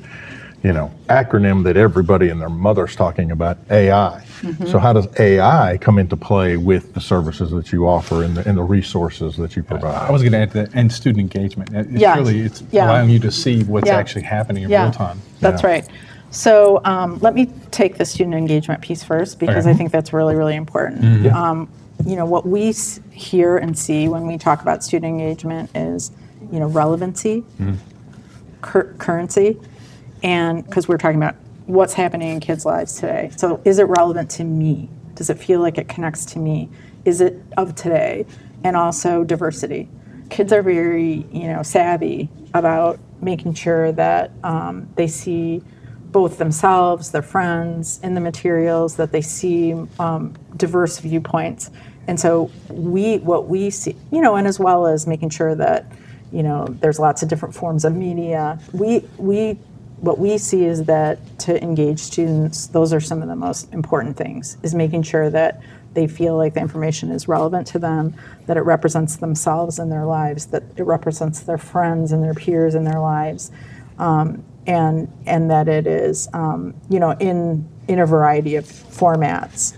you 0.63 0.73
know, 0.73 0.91
acronym 1.07 1.63
that 1.63 1.77
everybody 1.77 2.29
and 2.29 2.41
their 2.41 2.49
mother's 2.49 2.95
talking 2.95 3.31
about, 3.31 3.57
AI. 3.69 4.23
Mm-hmm. 4.41 4.67
So 4.67 4.77
how 4.79 4.93
does 4.93 5.07
AI 5.19 5.77
come 5.79 5.97
into 5.99 6.15
play 6.15 6.57
with 6.57 6.93
the 6.93 7.01
services 7.01 7.51
that 7.51 7.71
you 7.71 7.87
offer 7.87 8.23
and 8.23 8.37
the, 8.37 8.47
and 8.47 8.57
the 8.57 8.63
resources 8.63 9.35
that 9.37 9.55
you 9.55 9.63
provide? 9.63 9.95
I 9.95 10.11
was 10.11 10.21
going 10.21 10.33
to 10.33 10.37
add 10.39 10.51
that, 10.51 10.69
and 10.73 10.91
student 10.91 11.19
engagement. 11.21 11.71
It's 11.73 11.89
Yeah. 12.01 12.15
really 12.15 12.41
it's 12.41 12.63
Yeah. 12.71 12.85
allowing 12.85 13.09
you 13.09 13.19
to 13.19 13.31
see 13.31 13.63
what's 13.63 13.87
Yeah. 13.87 13.97
actually 13.97 14.23
happening 14.23 14.63
in 14.63 14.69
real 14.69 14.91
time. 14.91 15.19
That's 15.39 15.63
right. 15.63 15.85
So 16.29 16.81
um, 16.85 17.17
let 17.21 17.33
me 17.33 17.49
take 17.71 17.97
the 17.97 18.05
student 18.05 18.35
engagement 18.35 18.81
piece 18.81 19.03
first 19.03 19.39
because 19.39 19.65
Okay. 19.65 19.71
I 19.71 19.73
think 19.73 19.91
that's 19.91 20.13
really, 20.13 20.35
really 20.35 20.55
important. 20.55 21.25
Um, 21.33 21.67
you 22.05 22.15
know, 22.15 22.25
what 22.25 22.45
we 22.47 22.69
s- 22.69 22.99
hear 23.11 23.57
and 23.57 23.75
see 23.77 24.07
when 24.07 24.27
we 24.27 24.37
talk 24.37 24.61
about 24.61 24.83
student 24.83 25.09
engagement 25.19 25.69
is, 25.75 26.11
you 26.51 26.59
know, 26.59 26.67
relevancy, 26.67 27.43
cur- 28.61 28.93
currency, 28.97 29.57
and 30.23 30.63
because 30.65 30.87
we're 30.87 30.97
talking 30.97 31.17
about 31.17 31.35
what's 31.67 31.93
happening 31.93 32.29
in 32.29 32.39
kids' 32.39 32.65
lives 32.65 32.95
today. 32.95 33.29
So 33.37 33.61
is 33.65 33.77
it 33.77 33.83
relevant 33.83 34.29
to 34.31 34.43
me? 34.43 34.89
Does 35.15 35.29
it 35.29 35.37
feel 35.37 35.59
like 35.59 35.77
it 35.77 35.87
connects 35.87 36.25
to 36.27 36.39
me? 36.39 36.69
Is 37.05 37.21
it 37.21 37.41
of 37.57 37.75
today? 37.75 38.25
And 38.63 38.75
also 38.75 39.23
diversity. 39.23 39.89
Kids 40.29 40.51
are 40.51 40.61
very, 40.61 41.25
you 41.31 41.47
know, 41.47 41.63
savvy 41.63 42.29
about 42.53 42.99
making 43.21 43.53
sure 43.53 43.91
that 43.91 44.31
um, 44.43 44.89
they 44.95 45.07
see 45.07 45.61
both 46.11 46.37
themselves, 46.37 47.11
their 47.11 47.21
friends, 47.21 47.99
in 48.01 48.13
the 48.13 48.21
materials, 48.21 48.95
that 48.95 49.11
they 49.11 49.21
see 49.21 49.73
um, 49.99 50.35
diverse 50.55 50.99
viewpoints. 50.99 51.69
And 52.07 52.19
so 52.19 52.49
we, 52.69 53.17
what 53.17 53.47
we 53.47 53.69
see, 53.69 53.95
you 54.11 54.21
know, 54.21 54.35
and 54.35 54.47
as 54.47 54.59
well 54.59 54.87
as 54.87 55.05
making 55.05 55.29
sure 55.29 55.55
that, 55.55 55.91
you 56.31 56.43
know, 56.43 56.65
there's 56.67 56.99
lots 56.99 57.23
of 57.23 57.29
different 57.29 57.53
forms 57.53 57.83
of 57.83 57.93
media. 57.93 58.59
We, 58.71 59.05
we, 59.17 59.59
what 59.97 60.19
we 60.19 60.37
see 60.37 60.65
is 60.65 60.85
that 60.85 61.39
to 61.41 61.61
engage 61.63 61.99
students, 61.99 62.67
those 62.67 62.93
are 62.93 62.99
some 63.01 63.21
of 63.21 63.27
the 63.27 63.35
most 63.35 63.73
important 63.73 64.17
things, 64.17 64.57
is 64.63 64.75
making 64.75 65.03
sure 65.03 65.29
that 65.29 65.61
they 65.93 66.07
feel 66.07 66.37
like 66.37 66.53
the 66.55 66.61
information 66.61 67.11
is 67.11 67.27
relevant 67.27 67.67
to 67.67 67.79
them, 67.79 68.15
that 68.47 68.57
it 68.57 68.61
represents 68.61 69.17
themselves 69.17 69.79
in 69.79 69.89
their 69.89 70.05
lives, 70.05 70.47
that 70.47 70.63
it 70.77 70.83
represents 70.83 71.41
their 71.41 71.57
friends 71.57 72.11
and 72.11 72.23
their 72.23 72.35
peers 72.35 72.75
in 72.75 72.83
their 72.85 72.99
lives 72.99 73.51
um, 73.99 74.43
and 74.67 75.11
and 75.25 75.49
that 75.51 75.67
it 75.67 75.87
is 75.87 76.29
um, 76.33 76.75
you 76.89 76.99
know 76.99 77.11
in 77.19 77.67
in 77.87 77.99
a 77.99 78.05
variety 78.05 78.55
of 78.55 78.65
formats. 78.65 79.77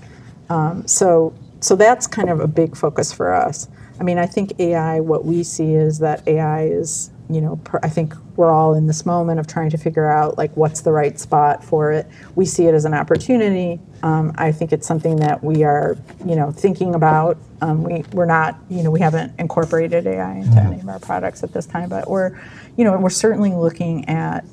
Um, 0.50 0.88
so 0.88 1.34
so 1.62 1.76
that's 1.76 2.08
kind 2.08 2.30
of 2.30 2.40
a 2.40 2.48
big 2.48 2.76
focus 2.76 3.14
for 3.14 3.34
us. 3.34 3.70
I 4.00 4.04
mean, 4.04 4.18
I 4.18 4.26
think 4.26 4.60
AI. 4.60 5.00
What 5.00 5.26
we 5.26 5.44
see 5.44 5.74
is 5.76 6.00
that 6.00 6.28
AI 6.28 6.66
is 6.66 7.12
you 7.30 7.42
know 7.42 7.58
per, 7.58 7.80
I 7.84 7.90
think 7.90 8.14
we're 8.36 8.52
all 8.52 8.74
in 8.74 8.88
this 8.88 9.06
moment 9.06 9.40
of 9.40 9.48
trying 9.48 9.70
to 9.72 9.78
figure 9.78 10.10
out 10.10 10.38
like 10.38 10.56
what's 10.58 10.82
the 10.82 10.92
right 10.92 11.20
spot 11.20 11.64
for 11.64 11.92
it. 11.92 12.08
We 12.36 12.46
see 12.46 12.66
it 12.66 12.74
as 12.74 12.86
an 12.86 12.94
opportunity. 12.94 13.80
Um, 14.04 14.34
I 14.38 14.52
think 14.52 14.74
it's 14.74 14.88
something 14.88 15.18
that 15.18 15.44
we 15.44 15.64
are 15.64 15.98
you 16.26 16.36
know 16.36 16.52
thinking 16.52 16.96
about. 16.96 17.38
Um, 17.62 17.84
we 17.84 18.04
we're 18.14 18.26
not 18.26 18.58
you 18.70 18.84
know 18.84 18.92
we 18.92 19.00
haven't 19.00 19.34
incorporated 19.40 20.08
AI 20.08 20.36
into 20.38 20.58
any 20.60 20.80
of 20.80 20.90
our 20.90 21.00
products 21.00 21.44
at 21.44 21.54
this 21.54 21.66
time, 21.66 21.90
but 21.90 22.10
we're 22.10 22.40
you 22.78 22.84
know 22.84 22.98
we're 22.98 23.10
certainly 23.10 23.54
looking 23.54 24.08
at 24.10 24.46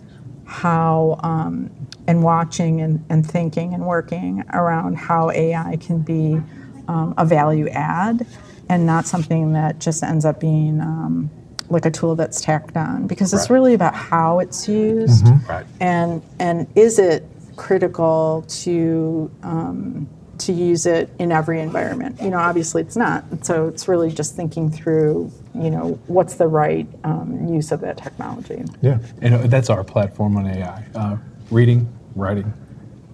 how 0.46 1.18
um, 1.22 1.70
and 2.06 2.22
watching 2.22 2.80
and, 2.80 3.04
and 3.08 3.28
thinking 3.28 3.74
and 3.74 3.84
working 3.84 4.44
around 4.52 4.96
how 4.96 5.30
AI 5.30 5.76
can 5.80 5.98
be 6.00 6.40
um, 6.88 7.14
a 7.18 7.24
value 7.24 7.68
add 7.68 8.26
and 8.68 8.86
not 8.86 9.06
something 9.06 9.52
that 9.52 9.78
just 9.78 10.02
ends 10.02 10.24
up 10.24 10.40
being 10.40 10.80
um, 10.80 11.30
like 11.70 11.84
a 11.86 11.90
tool 11.90 12.14
that's 12.14 12.40
tacked 12.40 12.76
on 12.76 13.06
because 13.06 13.32
it's 13.34 13.50
really 13.50 13.74
about 13.74 13.94
how 13.94 14.38
it's 14.38 14.68
used 14.68 15.26
Right. 15.48 15.66
and 15.80 16.22
and 16.38 16.66
is 16.76 16.98
it 16.98 17.24
critical 17.56 18.44
to 18.48 19.30
um, 19.42 20.06
to 20.38 20.52
use 20.52 20.84
it 20.86 21.08
in 21.18 21.32
every 21.32 21.60
environment 21.60 22.20
you 22.20 22.28
know 22.30 22.38
obviously 22.38 22.82
it's 22.82 22.96
not 22.96 23.24
so 23.44 23.66
it's 23.68 23.88
really 23.88 24.10
just 24.10 24.36
thinking 24.36 24.70
through 24.70 25.32
you 25.54 25.70
know 25.70 25.98
what's 26.06 26.34
the 26.34 26.46
right 26.46 26.86
um, 27.04 27.48
use 27.48 27.72
of 27.72 27.80
that 27.80 27.96
technology 27.96 28.62
Yeah. 28.82 28.98
And 29.22 29.34
uh, 29.34 29.46
that's 29.46 29.70
our 29.70 29.82
platform 29.82 30.36
on 30.36 30.46
AI: 30.46 30.84
uh, 30.94 31.16
reading, 31.50 31.88
writing, 32.14 32.52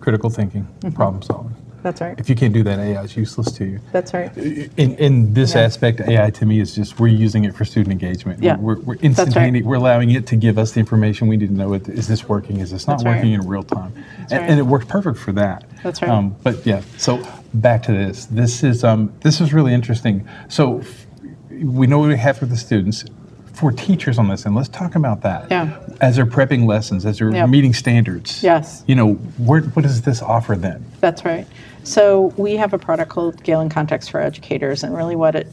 critical 0.00 0.28
thinking, 0.30 0.64
Mm-hmm. 0.80 0.96
problem 0.96 1.22
solving. 1.22 1.54
That's 1.82 2.00
right 2.00 2.18
If 2.18 2.28
you 2.28 2.34
can't 2.36 2.52
do 2.54 2.62
that, 2.62 2.78
AI 2.78 3.02
is 3.02 3.16
useless 3.16 3.50
to 3.52 3.64
you. 3.64 3.80
that's 3.92 4.14
right 4.14 4.34
In, 4.36 4.94
in 4.96 5.34
this 5.34 5.54
Yeah. 5.54 5.62
aspect, 5.62 6.00
AI 6.00 6.30
to 6.30 6.46
me 6.46 6.60
is 6.60 6.74
just 6.74 6.98
we're 7.00 7.08
using 7.08 7.44
it 7.44 7.54
for 7.54 7.64
student 7.64 7.92
engagement. 7.92 8.42
Yeah. 8.42 8.56
We're, 8.56 8.76
we're 8.80 8.94
right. 8.94 9.02
instantaneous. 9.04 9.64
We're 9.64 9.76
allowing 9.76 10.10
it 10.10 10.26
to 10.28 10.36
give 10.36 10.58
us 10.58 10.72
the 10.72 10.80
information 10.80 11.28
we 11.28 11.36
need 11.36 11.48
to 11.48 11.54
know. 11.54 11.74
Is 11.74 12.06
this 12.08 12.28
working? 12.28 12.60
Is 12.60 12.70
this 12.70 12.86
not 12.86 12.94
That's 12.98 13.04
right. 13.04 13.16
working 13.16 13.32
in 13.32 13.46
real 13.46 13.62
time? 13.62 13.92
And, 14.18 14.32
right. 14.32 14.50
and 14.50 14.58
it 14.60 14.62
worked 14.62 14.88
perfect 14.88 15.18
for 15.18 15.32
that. 15.32 15.64
That's 15.82 16.00
right. 16.02 16.10
Um, 16.10 16.36
but 16.42 16.64
yeah, 16.66 16.82
so 16.98 17.22
back 17.54 17.82
to 17.84 17.92
this. 17.92 18.26
This 18.26 18.62
is 18.62 18.84
um, 18.84 19.12
this 19.20 19.40
is 19.40 19.52
really 19.52 19.74
interesting. 19.74 20.26
So 20.48 20.80
f- 20.80 21.06
we 21.50 21.86
know 21.86 21.98
what 21.98 22.08
we 22.08 22.16
have 22.16 22.38
for 22.38 22.46
the 22.46 22.56
students. 22.56 23.04
For 23.52 23.70
teachers 23.70 24.18
on 24.18 24.28
this, 24.28 24.46
and 24.46 24.54
let's 24.54 24.68
talk 24.68 24.94
about 24.94 25.20
that. 25.22 25.50
Yeah. 25.50 25.78
As 26.00 26.16
they're 26.16 26.26
prepping 26.26 26.66
lessons, 26.66 27.04
as 27.04 27.18
they're 27.18 27.30
Yep. 27.30 27.48
meeting 27.50 27.74
standards. 27.74 28.42
Yes. 28.42 28.82
You 28.86 28.94
know, 28.94 29.12
where, 29.36 29.60
what 29.60 29.82
does 29.82 30.02
this 30.02 30.22
offer 30.22 30.56
them? 30.56 30.84
That's 31.00 31.24
right. 31.24 31.46
So 31.84 32.32
we 32.36 32.56
have 32.56 32.72
a 32.72 32.78
product 32.78 33.10
called 33.10 33.42
Gale 33.42 33.60
in 33.60 33.68
Context 33.68 34.10
for 34.10 34.20
Educators, 34.20 34.82
and 34.82 34.96
really 34.96 35.16
what 35.16 35.34
it 35.34 35.48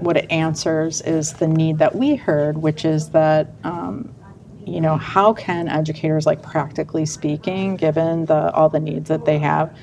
what 0.00 0.16
it 0.16 0.30
answers 0.30 1.00
is 1.00 1.32
the 1.34 1.48
need 1.48 1.78
that 1.78 1.96
we 1.96 2.14
heard, 2.14 2.58
which 2.58 2.84
is 2.84 3.08
that 3.10 3.48
um, 3.64 4.08
you 4.64 4.80
know 4.80 4.96
how 4.96 5.32
can 5.32 5.68
educators, 5.68 6.26
like 6.26 6.42
practically 6.42 7.06
speaking, 7.06 7.76
given 7.76 8.26
the 8.26 8.52
all 8.52 8.68
the 8.68 8.78
needs 8.80 9.08
that 9.08 9.24
they 9.24 9.38
have, 9.38 9.74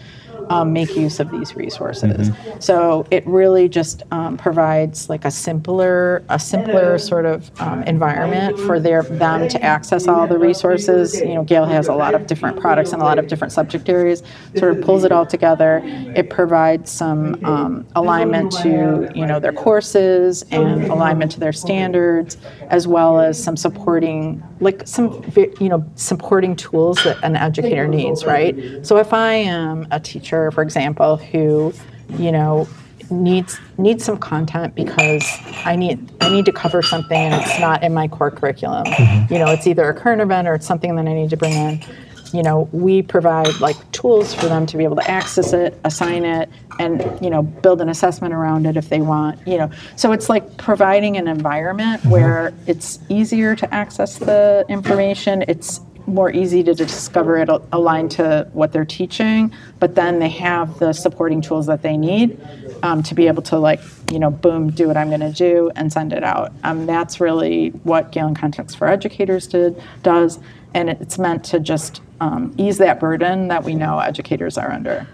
um, 0.49 0.73
make 0.73 0.95
use 0.95 1.19
of 1.19 1.31
these 1.31 1.55
resources. 1.55 2.31
So 2.59 3.05
it 3.11 3.25
really 3.27 3.69
just 3.69 4.03
um, 4.11 4.37
provides 4.37 5.09
like 5.09 5.25
a 5.25 5.31
simpler, 5.31 6.23
a 6.29 6.39
simpler 6.39 6.97
sort 6.97 7.25
of 7.25 7.49
um, 7.61 7.83
environment 7.83 8.59
for 8.59 8.79
their 8.79 9.03
them 9.03 9.47
to 9.49 9.61
access 9.61 10.07
all 10.07 10.27
the 10.27 10.37
resources. 10.37 11.19
You 11.19 11.35
know, 11.35 11.43
Gale 11.43 11.65
has 11.65 11.87
a 11.87 11.93
lot 11.93 12.13
of 12.13 12.27
different 12.27 12.59
products 12.59 12.91
and 12.93 13.01
a 13.01 13.05
lot 13.05 13.19
of 13.19 13.27
different 13.27 13.53
subject 13.53 13.89
areas. 13.89 14.23
Sort 14.55 14.77
of 14.77 14.83
pulls 14.83 15.03
it 15.03 15.11
all 15.11 15.25
together. 15.25 15.81
It 16.15 16.29
provides 16.29 16.91
some 16.91 17.43
um, 17.45 17.87
alignment 17.95 18.51
to 18.63 19.09
you 19.15 19.25
know 19.25 19.39
their 19.39 19.53
courses 19.53 20.43
and 20.51 20.85
alignment 20.85 21.31
to 21.31 21.39
their 21.39 21.53
standards, 21.53 22.37
as 22.69 22.87
well 22.87 23.19
as 23.19 23.41
some 23.41 23.57
supporting 23.57 24.43
like 24.59 24.87
some 24.87 25.23
you 25.59 25.69
know 25.69 25.85
supporting 25.95 26.55
tools 26.55 27.03
that 27.03 27.17
an 27.23 27.35
educator 27.35 27.87
needs. 27.87 28.25
Right. 28.25 28.85
So 28.85 28.97
if 28.97 29.13
I 29.13 29.33
am 29.33 29.87
a 29.91 29.99
teacher, 29.99 30.34
for 30.51 30.61
example, 30.61 31.17
who 31.17 31.73
you 32.17 32.31
know 32.31 32.67
needs 33.09 33.59
needs 33.77 34.03
some 34.03 34.17
content 34.17 34.75
because 34.75 35.25
I 35.65 35.75
need 35.75 36.11
I 36.21 36.29
need 36.29 36.45
to 36.45 36.51
cover 36.51 36.81
something 36.81 37.17
and 37.17 37.41
it's 37.41 37.59
not 37.59 37.83
in 37.83 37.93
my 37.93 38.07
core 38.07 38.31
curriculum. 38.31 38.85
Mm-hmm. 38.85 39.33
You 39.33 39.39
know, 39.39 39.51
it's 39.51 39.67
either 39.67 39.87
a 39.89 39.93
current 39.93 40.21
event 40.21 40.47
or 40.47 40.55
it's 40.55 40.65
something 40.65 40.95
that 40.95 41.07
I 41.07 41.13
need 41.13 41.29
to 41.29 41.37
bring 41.37 41.53
in. 41.53 41.83
You 42.33 42.43
know, 42.43 42.67
we 42.71 43.01
provide 43.01 43.59
like 43.61 43.77
tools 43.91 44.33
for 44.33 44.47
them 44.47 44.65
to 44.65 44.77
be 44.77 44.83
able 44.83 44.97
to 44.97 45.09
access 45.09 45.53
it, 45.53 45.79
assign 45.85 46.25
it, 46.25 46.49
and 46.79 47.01
you 47.21 47.29
know, 47.29 47.43
build 47.43 47.81
an 47.81 47.89
assessment 47.89 48.33
around 48.33 48.65
it 48.65 48.75
if 48.75 48.89
they 48.89 49.01
want. 49.01 49.45
You 49.47 49.57
know, 49.57 49.71
so 49.95 50.11
it's 50.11 50.27
like 50.27 50.57
providing 50.57 51.17
an 51.17 51.27
environment 51.27 52.01
mm-hmm. 52.01 52.09
where 52.09 52.53
it's 52.67 52.99
easier 53.09 53.55
to 53.55 53.73
access 53.73 54.17
the 54.17 54.65
information. 54.67 55.45
It's 55.47 55.79
more 56.07 56.31
easy 56.31 56.63
to 56.63 56.73
discover 56.73 57.37
it 57.37 57.49
al- 57.49 57.67
aligned 57.71 58.11
to 58.11 58.47
what 58.53 58.71
they're 58.71 58.85
teaching, 58.85 59.51
but 59.79 59.95
then 59.95 60.19
they 60.19 60.29
have 60.29 60.77
the 60.79 60.93
supporting 60.93 61.41
tools 61.41 61.65
that 61.67 61.81
they 61.81 61.97
need 61.97 62.39
um, 62.83 63.01
to 63.03 63.15
be 63.15 63.27
able 63.27 63.41
to 63.43 63.57
like, 63.57 63.79
you 64.11 64.19
know, 64.19 64.29
boom, 64.29 64.69
do 64.69 64.87
what 64.87 64.97
I'm 64.97 65.09
going 65.09 65.21
to 65.21 65.31
do 65.31 65.71
and 65.75 65.91
send 65.91 66.13
it 66.13 66.23
out. 66.23 66.53
Um, 66.63 66.85
that's 66.85 67.19
really 67.19 67.69
what 67.69 68.11
Gale 68.11 68.27
in 68.27 68.35
Context 68.35 68.77
for 68.77 68.87
Educators 68.87 69.47
did 69.47 69.81
does, 70.03 70.39
and 70.73 70.89
it's 70.89 71.17
meant 71.17 71.43
to 71.45 71.59
just 71.59 72.01
um, 72.19 72.53
ease 72.57 72.77
that 72.77 72.99
burden 72.99 73.47
that 73.47 73.63
we 73.63 73.75
know 73.75 73.99
educators 73.99 74.57
are 74.57 74.71
under. 74.71 75.07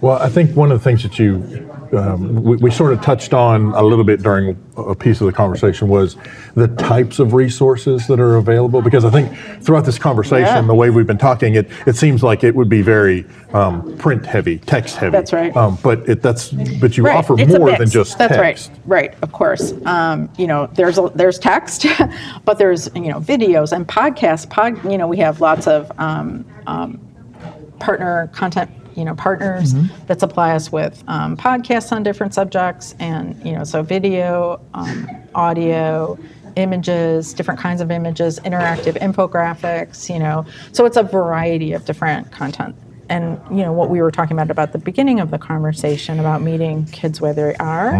Well, 0.00 0.16
I 0.18 0.30
think 0.30 0.56
one 0.56 0.72
of 0.72 0.78
the 0.78 0.82
things 0.82 1.02
that 1.02 1.18
you, 1.18 1.68
um, 1.92 2.42
we, 2.42 2.56
we 2.56 2.70
sort 2.70 2.94
of 2.94 3.02
touched 3.02 3.34
on 3.34 3.74
a 3.74 3.82
little 3.82 4.04
bit 4.04 4.22
during 4.22 4.56
a 4.78 4.94
piece 4.94 5.20
of 5.20 5.26
the 5.26 5.32
conversation 5.32 5.88
was 5.88 6.16
the 6.54 6.68
types 6.68 7.18
of 7.18 7.34
resources 7.34 8.06
that 8.06 8.18
are 8.18 8.36
available. 8.36 8.80
Because 8.80 9.04
I 9.04 9.10
think 9.10 9.36
throughout 9.62 9.84
this 9.84 9.98
conversation, 9.98 10.46
Yeah. 10.46 10.62
the 10.62 10.74
way 10.74 10.88
we've 10.88 11.06
been 11.06 11.18
talking, 11.18 11.54
it, 11.54 11.68
it 11.86 11.96
seems 11.96 12.22
like 12.22 12.44
it 12.44 12.54
would 12.54 12.70
be 12.70 12.80
very 12.80 13.26
um, 13.52 13.94
print 13.98 14.24
heavy, 14.24 14.56
text 14.58 14.96
heavy. 14.96 15.10
That's 15.12 15.34
right. 15.34 15.54
Um, 15.54 15.76
but 15.82 16.08
it, 16.08 16.22
that's 16.22 16.48
but 16.48 16.96
you 16.96 17.04
Right, 17.04 17.16
offer 17.18 17.38
it's 17.38 17.52
more 17.58 17.76
than 17.76 17.90
just 17.90 18.16
That's 18.16 18.34
text. 18.36 18.70
right, 18.86 19.10
right. 19.10 19.14
Of 19.22 19.32
course, 19.32 19.74
um, 19.84 20.30
you 20.38 20.46
know, 20.46 20.66
there's 20.72 20.96
a, 20.96 21.10
there's 21.14 21.38
text, 21.38 21.84
but 22.46 22.56
there's 22.56 22.88
you 22.94 23.08
know 23.12 23.20
videos 23.20 23.72
and 23.72 23.86
podcasts. 23.86 24.48
Pod, 24.48 24.82
you 24.90 24.96
know, 24.96 25.06
we 25.08 25.18
have 25.18 25.42
lots 25.42 25.66
of 25.66 25.92
um, 25.98 26.46
um, 26.66 26.98
partner 27.80 28.30
content. 28.32 28.70
You 28.96 29.04
know, 29.04 29.14
partners 29.14 29.72
that 30.06 30.20
supply 30.20 30.54
us 30.54 30.70
with 30.72 31.02
um, 31.08 31.36
podcasts 31.36 31.92
on 31.92 32.02
different 32.02 32.34
subjects, 32.34 32.94
and 32.98 33.40
you 33.44 33.52
know, 33.52 33.64
so 33.64 33.82
video, 33.82 34.60
um, 34.74 35.08
audio, 35.34 36.18
images, 36.56 37.32
different 37.32 37.60
kinds 37.60 37.80
of 37.80 37.90
images, 37.90 38.38
interactive 38.40 38.98
infographics, 39.00 40.12
you 40.12 40.18
know. 40.18 40.44
So 40.72 40.84
it's 40.86 40.96
a 40.96 41.02
variety 41.02 41.72
of 41.72 41.84
different 41.84 42.30
content. 42.32 42.74
And 43.10 43.40
you 43.50 43.64
know 43.64 43.72
what 43.72 43.90
we 43.90 44.00
were 44.00 44.12
talking 44.12 44.36
about 44.36 44.50
about 44.50 44.72
the 44.72 44.78
beginning 44.78 45.18
of 45.18 45.30
the 45.32 45.38
conversation 45.38 46.20
about 46.20 46.42
meeting 46.42 46.86
kids 46.86 47.20
where 47.20 47.34
they 47.34 47.54
are. 47.56 47.94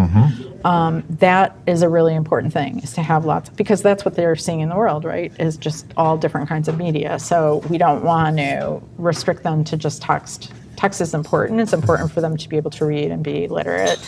Um, 0.64 1.02
that 1.19 1.57
is 1.67 1.83
a 1.83 1.88
really 1.88 2.14
important 2.14 2.52
thing 2.52 2.79
is 2.81 2.93
to 2.93 3.02
have 3.02 3.25
lots 3.25 3.49
because 3.50 3.83
that's 3.83 4.05
what 4.05 4.14
they're 4.14 4.37
seeing 4.37 4.61
in 4.61 4.69
the 4.69 4.76
world, 4.76 5.05
right? 5.05 5.33
Is 5.40 5.57
just 5.57 5.87
all 5.97 6.17
different 6.17 6.49
kinds 6.49 6.69
of 6.69 6.79
media. 6.79 7.19
So 7.19 7.62
we 7.69 7.76
don't 7.76 8.05
want 8.05 8.37
to 8.37 8.81
restrict 8.99 9.43
them 9.43 9.64
to 9.64 9.76
just 9.76 10.00
text. 10.02 10.52
Text 10.76 11.00
is 11.00 11.12
important. 11.12 11.61
It's 11.61 11.73
important 11.73 12.11
for 12.12 12.21
them 12.21 12.37
to 12.37 12.49
be 12.49 12.57
able 12.57 12.71
to 12.71 12.87
read 12.87 13.11
and 13.11 13.23
be 13.23 13.49
literate, 13.49 13.99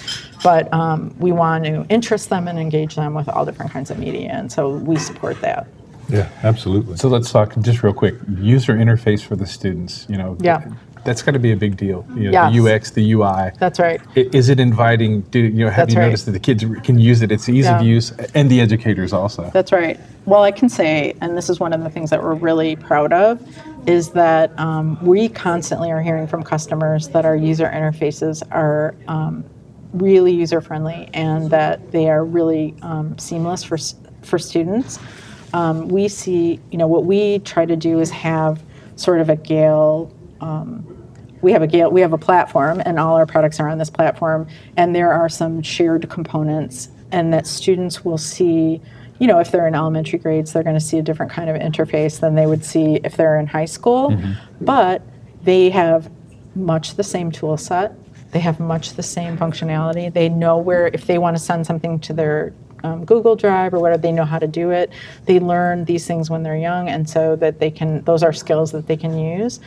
but 0.42 0.72
um, 0.72 1.14
we 1.18 1.32
want 1.32 1.64
to 1.64 1.84
interest 1.90 2.30
them 2.30 2.48
and 2.48 2.58
engage 2.58 2.94
them 2.94 3.12
with 3.12 3.28
all 3.28 3.44
different 3.44 3.72
kinds 3.72 3.90
of 3.90 3.98
media, 3.98 4.30
and 4.30 4.50
so 4.50 4.70
we 4.70 4.96
support 4.96 5.38
that. 5.42 5.66
Yeah, 6.08 6.28
absolutely. 6.42 6.96
So 6.96 7.08
let's 7.08 7.30
talk 7.30 7.54
just 7.60 7.82
real 7.82 7.92
quick. 7.92 8.14
User 8.38 8.74
interface 8.74 9.22
for 9.22 9.36
the 9.36 9.46
students. 9.46 10.06
You 10.08 10.16
know, 10.16 10.36
Yeah. 10.40 10.64
That's 11.04 11.22
got 11.22 11.32
to 11.32 11.38
be 11.38 11.52
a 11.52 11.56
big 11.56 11.76
deal. 11.76 12.04
You 12.14 12.30
know, 12.30 12.30
Yes. 12.30 12.52
the 12.52 12.74
UX, 12.74 12.90
the 12.90 13.12
UI. 13.12 13.50
That's 13.58 13.78
right. 13.78 14.00
Is 14.14 14.48
it 14.48 14.60
inviting? 14.60 15.22
Do 15.22 15.40
you 15.40 15.64
know? 15.64 15.70
Have 15.70 15.76
That's 15.88 15.94
you 15.94 16.00
right. 16.00 16.06
noticed 16.06 16.26
that 16.26 16.32
the 16.32 16.40
kids 16.40 16.64
can 16.82 16.98
use 16.98 17.22
it? 17.22 17.32
It's 17.32 17.48
ease 17.48 17.66
of 17.66 17.82
use, 17.82 18.12
and 18.34 18.50
the 18.50 18.60
educators 18.60 19.12
also. 19.12 19.50
That's 19.52 19.72
right. 19.72 19.98
Well, 20.24 20.42
I 20.42 20.52
can 20.52 20.68
say, 20.68 21.14
and 21.20 21.36
this 21.36 21.50
is 21.50 21.58
one 21.58 21.72
of 21.72 21.82
the 21.82 21.90
things 21.90 22.10
that 22.10 22.22
we're 22.22 22.34
really 22.34 22.76
proud 22.76 23.12
of, 23.12 23.40
is 23.88 24.10
that 24.10 24.56
um, 24.58 25.02
we 25.04 25.28
constantly 25.28 25.90
are 25.90 26.00
hearing 26.00 26.26
from 26.28 26.44
customers 26.44 27.08
that 27.08 27.24
our 27.24 27.34
user 27.34 27.66
interfaces 27.66 28.42
are 28.52 28.94
um, 29.08 29.44
really 29.92 30.32
user 30.32 30.60
friendly 30.60 31.08
and 31.12 31.50
that 31.50 31.90
they 31.90 32.08
are 32.08 32.24
really 32.24 32.74
um, 32.82 33.18
seamless 33.18 33.64
for 33.64 33.78
for 34.22 34.38
students. 34.38 34.98
Um, 35.54 35.88
we 35.88 36.08
see, 36.08 36.60
you 36.70 36.78
know, 36.78 36.86
what 36.86 37.04
we 37.04 37.40
try 37.40 37.66
to 37.66 37.76
do 37.76 38.00
is 38.00 38.10
have 38.10 38.62
sort 38.96 39.20
of 39.20 39.28
a 39.28 39.36
Gale 39.36 40.14
we 41.42 41.52
have 41.52 41.62
a 41.62 41.88
we 41.88 42.00
have 42.00 42.12
a 42.12 42.18
platform, 42.18 42.80
and 42.86 42.98
all 42.98 43.16
our 43.16 43.26
products 43.26 43.60
are 43.60 43.68
on 43.68 43.78
this 43.78 43.90
platform. 43.90 44.48
And 44.76 44.94
there 44.94 45.12
are 45.12 45.28
some 45.28 45.60
shared 45.62 46.08
components, 46.08 46.88
and 47.10 47.32
that 47.32 47.46
students 47.46 48.04
will 48.04 48.18
see. 48.18 48.80
You 49.18 49.28
know, 49.28 49.38
if 49.38 49.52
they're 49.52 49.68
in 49.68 49.74
elementary 49.76 50.18
grades, 50.18 50.52
they're 50.52 50.64
going 50.64 50.74
to 50.74 50.80
see 50.80 50.98
a 50.98 51.02
different 51.02 51.30
kind 51.30 51.48
of 51.48 51.56
interface 51.56 52.18
than 52.18 52.34
they 52.34 52.46
would 52.46 52.64
see 52.64 52.96
if 53.04 53.16
they're 53.16 53.38
in 53.38 53.46
high 53.46 53.66
school. 53.66 54.10
But 54.60 55.02
they 55.44 55.70
have 55.70 56.10
much 56.56 56.96
the 56.96 57.04
same 57.04 57.30
tool 57.30 57.56
set. 57.56 57.92
They 58.32 58.40
have 58.40 58.58
much 58.58 58.94
the 58.94 59.02
same 59.02 59.36
functionality. 59.36 60.12
They 60.12 60.28
know 60.28 60.56
where, 60.56 60.88
if 60.88 61.06
they 61.06 61.18
want 61.18 61.36
to 61.36 61.42
send 61.42 61.66
something 61.66 62.00
to 62.00 62.12
their 62.12 62.52
um, 62.82 63.04
Google 63.04 63.36
Drive 63.36 63.74
or 63.74 63.78
whatever, 63.78 64.02
they 64.02 64.10
know 64.10 64.24
how 64.24 64.38
to 64.40 64.48
do 64.48 64.70
it. 64.70 64.90
They 65.26 65.38
learn 65.38 65.84
these 65.84 66.06
things 66.06 66.30
when 66.30 66.42
they're 66.42 66.56
young, 66.56 66.88
and 66.88 67.08
so 67.08 67.36
that 67.36 67.60
they 67.60 67.70
can, 67.70 68.02
those 68.02 68.22
are 68.24 68.32
skills 68.32 68.72
that 68.72 68.86
they 68.86 68.96
can 68.96 69.16
use. 69.18 69.60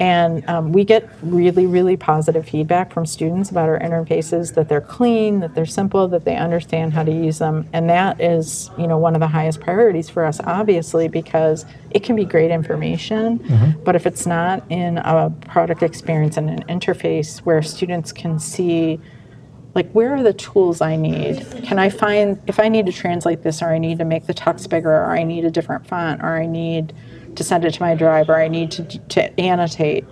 And 0.00 0.48
um, 0.48 0.72
we 0.72 0.84
get 0.84 1.08
really, 1.22 1.66
really 1.66 1.96
positive 1.96 2.48
feedback 2.48 2.92
from 2.92 3.04
students 3.04 3.50
about 3.50 3.68
our 3.68 3.80
interfaces 3.80 4.54
that 4.54 4.68
they're 4.68 4.80
clean, 4.80 5.40
that 5.40 5.56
they're 5.56 5.66
simple, 5.66 6.06
that 6.08 6.24
they 6.24 6.36
understand 6.36 6.92
how 6.92 7.02
to 7.02 7.10
use 7.10 7.38
them. 7.38 7.68
And 7.72 7.90
that 7.90 8.20
is, 8.20 8.70
you 8.78 8.86
know, 8.86 8.96
one 8.96 9.14
of 9.14 9.20
the 9.20 9.26
highest 9.26 9.60
priorities 9.60 10.08
for 10.08 10.24
us, 10.24 10.38
obviously, 10.44 11.08
because 11.08 11.66
it 11.90 12.04
can 12.04 12.14
be 12.14 12.24
great 12.24 12.52
information, 12.52 13.38
but 13.84 13.96
if 13.96 14.06
it's 14.06 14.26
not 14.26 14.62
in 14.70 14.98
a 14.98 15.30
product 15.46 15.82
experience 15.82 16.36
and 16.36 16.48
an 16.48 16.62
interface 16.68 17.38
where 17.40 17.60
students 17.62 18.12
can 18.12 18.38
see 18.38 19.00
like 19.74 19.90
where 19.92 20.14
are 20.14 20.22
the 20.22 20.32
tools 20.32 20.80
i 20.80 20.96
need 20.96 21.46
can 21.62 21.78
i 21.78 21.88
find 21.88 22.40
if 22.46 22.58
i 22.58 22.68
need 22.68 22.86
to 22.86 22.92
translate 22.92 23.42
this 23.42 23.62
or 23.62 23.68
i 23.68 23.78
need 23.78 23.98
to 23.98 24.04
make 24.04 24.26
the 24.26 24.34
text 24.34 24.68
bigger 24.70 24.90
or 24.90 25.12
i 25.12 25.22
need 25.22 25.44
a 25.44 25.50
different 25.50 25.86
font 25.86 26.22
or 26.22 26.36
i 26.36 26.46
need 26.46 26.92
to 27.38 27.44
send 27.44 27.64
it 27.64 27.72
to 27.72 27.80
my 27.80 27.94
drive 27.94 28.28
or 28.28 28.36
i 28.36 28.48
need 28.48 28.70
to, 28.70 28.82
to 29.08 29.40
annotate 29.40 30.04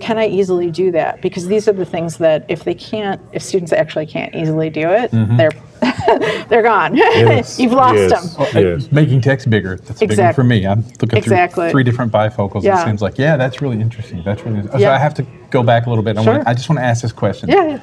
can 0.00 0.16
i 0.18 0.26
easily 0.26 0.70
do 0.70 0.90
that 0.92 1.20
because 1.20 1.46
these 1.48 1.66
are 1.68 1.72
the 1.72 1.84
things 1.84 2.16
that 2.18 2.44
if 2.48 2.64
they 2.64 2.74
can't 2.74 3.20
if 3.32 3.42
students 3.42 3.72
actually 3.72 4.06
can't 4.06 4.34
easily 4.34 4.70
do 4.70 4.88
it 4.88 5.10
they're 5.36 5.50
they're 6.48 6.62
gone 6.62 6.96
Yes, 6.96 7.58
you've 7.60 7.72
lost 7.72 7.96
yes. 7.96 8.34
them 8.34 8.46
Hey, 8.46 8.72
Yes. 8.74 8.90
Making 8.90 9.20
text 9.20 9.48
bigger. 9.48 9.76
That's 9.76 10.02
a 10.02 10.06
big 10.06 10.34
for 10.34 10.42
me. 10.42 10.66
I'm 10.66 10.82
looking 11.00 11.16
Exactly. 11.18 11.66
through 11.66 11.70
three 11.70 11.84
different 11.84 12.10
bifocals. 12.10 12.64
Yeah. 12.64 12.80
It 12.82 12.84
seems 12.84 13.00
like, 13.00 13.16
yeah, 13.16 13.36
that's 13.36 13.62
really 13.62 13.80
interesting. 13.80 14.22
That's 14.24 14.42
really. 14.44 14.66
So 14.68 14.78
Yeah. 14.78 14.92
I 14.92 14.98
have 14.98 15.14
to 15.14 15.26
go 15.50 15.62
back 15.62 15.86
a 15.86 15.88
little 15.88 16.02
bit. 16.02 16.18
I, 16.18 16.24
Sure. 16.24 16.32
want, 16.34 16.48
I 16.48 16.54
just 16.54 16.68
want 16.68 16.80
to 16.80 16.84
ask 16.84 17.02
this 17.02 17.12
question. 17.12 17.48
yeah 17.48 17.78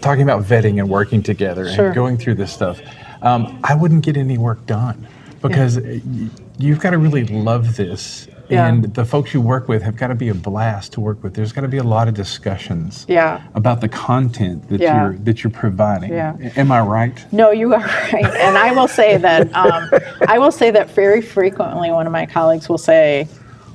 Talking 0.00 0.22
about 0.22 0.44
vetting 0.44 0.78
and 0.78 0.88
working 0.88 1.22
together 1.22 1.70
Sure. 1.70 1.86
and 1.86 1.94
going 1.94 2.16
through 2.16 2.36
this 2.36 2.52
stuff, 2.52 2.80
um, 3.22 3.58
I 3.64 3.74
wouldn't 3.74 4.04
get 4.04 4.16
any 4.16 4.38
work 4.38 4.64
done 4.66 5.06
because 5.42 5.78
y 5.78 6.00
you've 6.58 6.80
got 6.80 6.90
to 6.90 6.98
really 6.98 7.24
love 7.26 7.76
this. 7.76 8.28
Yeah. 8.48 8.68
And 8.68 8.94
the 8.94 9.04
folks 9.04 9.34
you 9.34 9.40
work 9.40 9.66
with 9.66 9.82
have 9.82 9.96
got 9.96 10.06
to 10.08 10.14
be 10.14 10.28
a 10.28 10.34
blast 10.34 10.92
to 10.92 11.00
work 11.00 11.20
with. 11.24 11.34
There's 11.34 11.52
got 11.52 11.62
to 11.62 11.68
be 11.68 11.78
a 11.78 11.82
lot 11.82 12.06
of 12.06 12.14
discussions 12.14 13.04
Yeah. 13.08 13.42
about 13.56 13.80
the 13.80 13.88
content 13.88 14.68
that 14.68 14.80
Yeah. 14.80 15.02
you're 15.02 15.12
that 15.24 15.42
you're 15.42 15.50
providing. 15.50 16.12
Yeah. 16.12 16.36
Am 16.54 16.70
I 16.70 16.80
right? 16.80 17.32
No, 17.32 17.50
you 17.50 17.74
are 17.74 17.80
right. 18.12 18.24
And 18.24 18.56
I 18.56 18.70
will 18.70 18.86
say 18.86 19.16
that 19.16 19.52
um, 19.54 19.90
I 20.28 20.38
will 20.38 20.52
say 20.52 20.70
that 20.70 20.90
very 20.90 21.20
frequently 21.22 21.90
one 21.90 22.06
of 22.06 22.12
my 22.12 22.24
colleagues 22.24 22.68
will 22.68 22.78
say, 22.78 23.26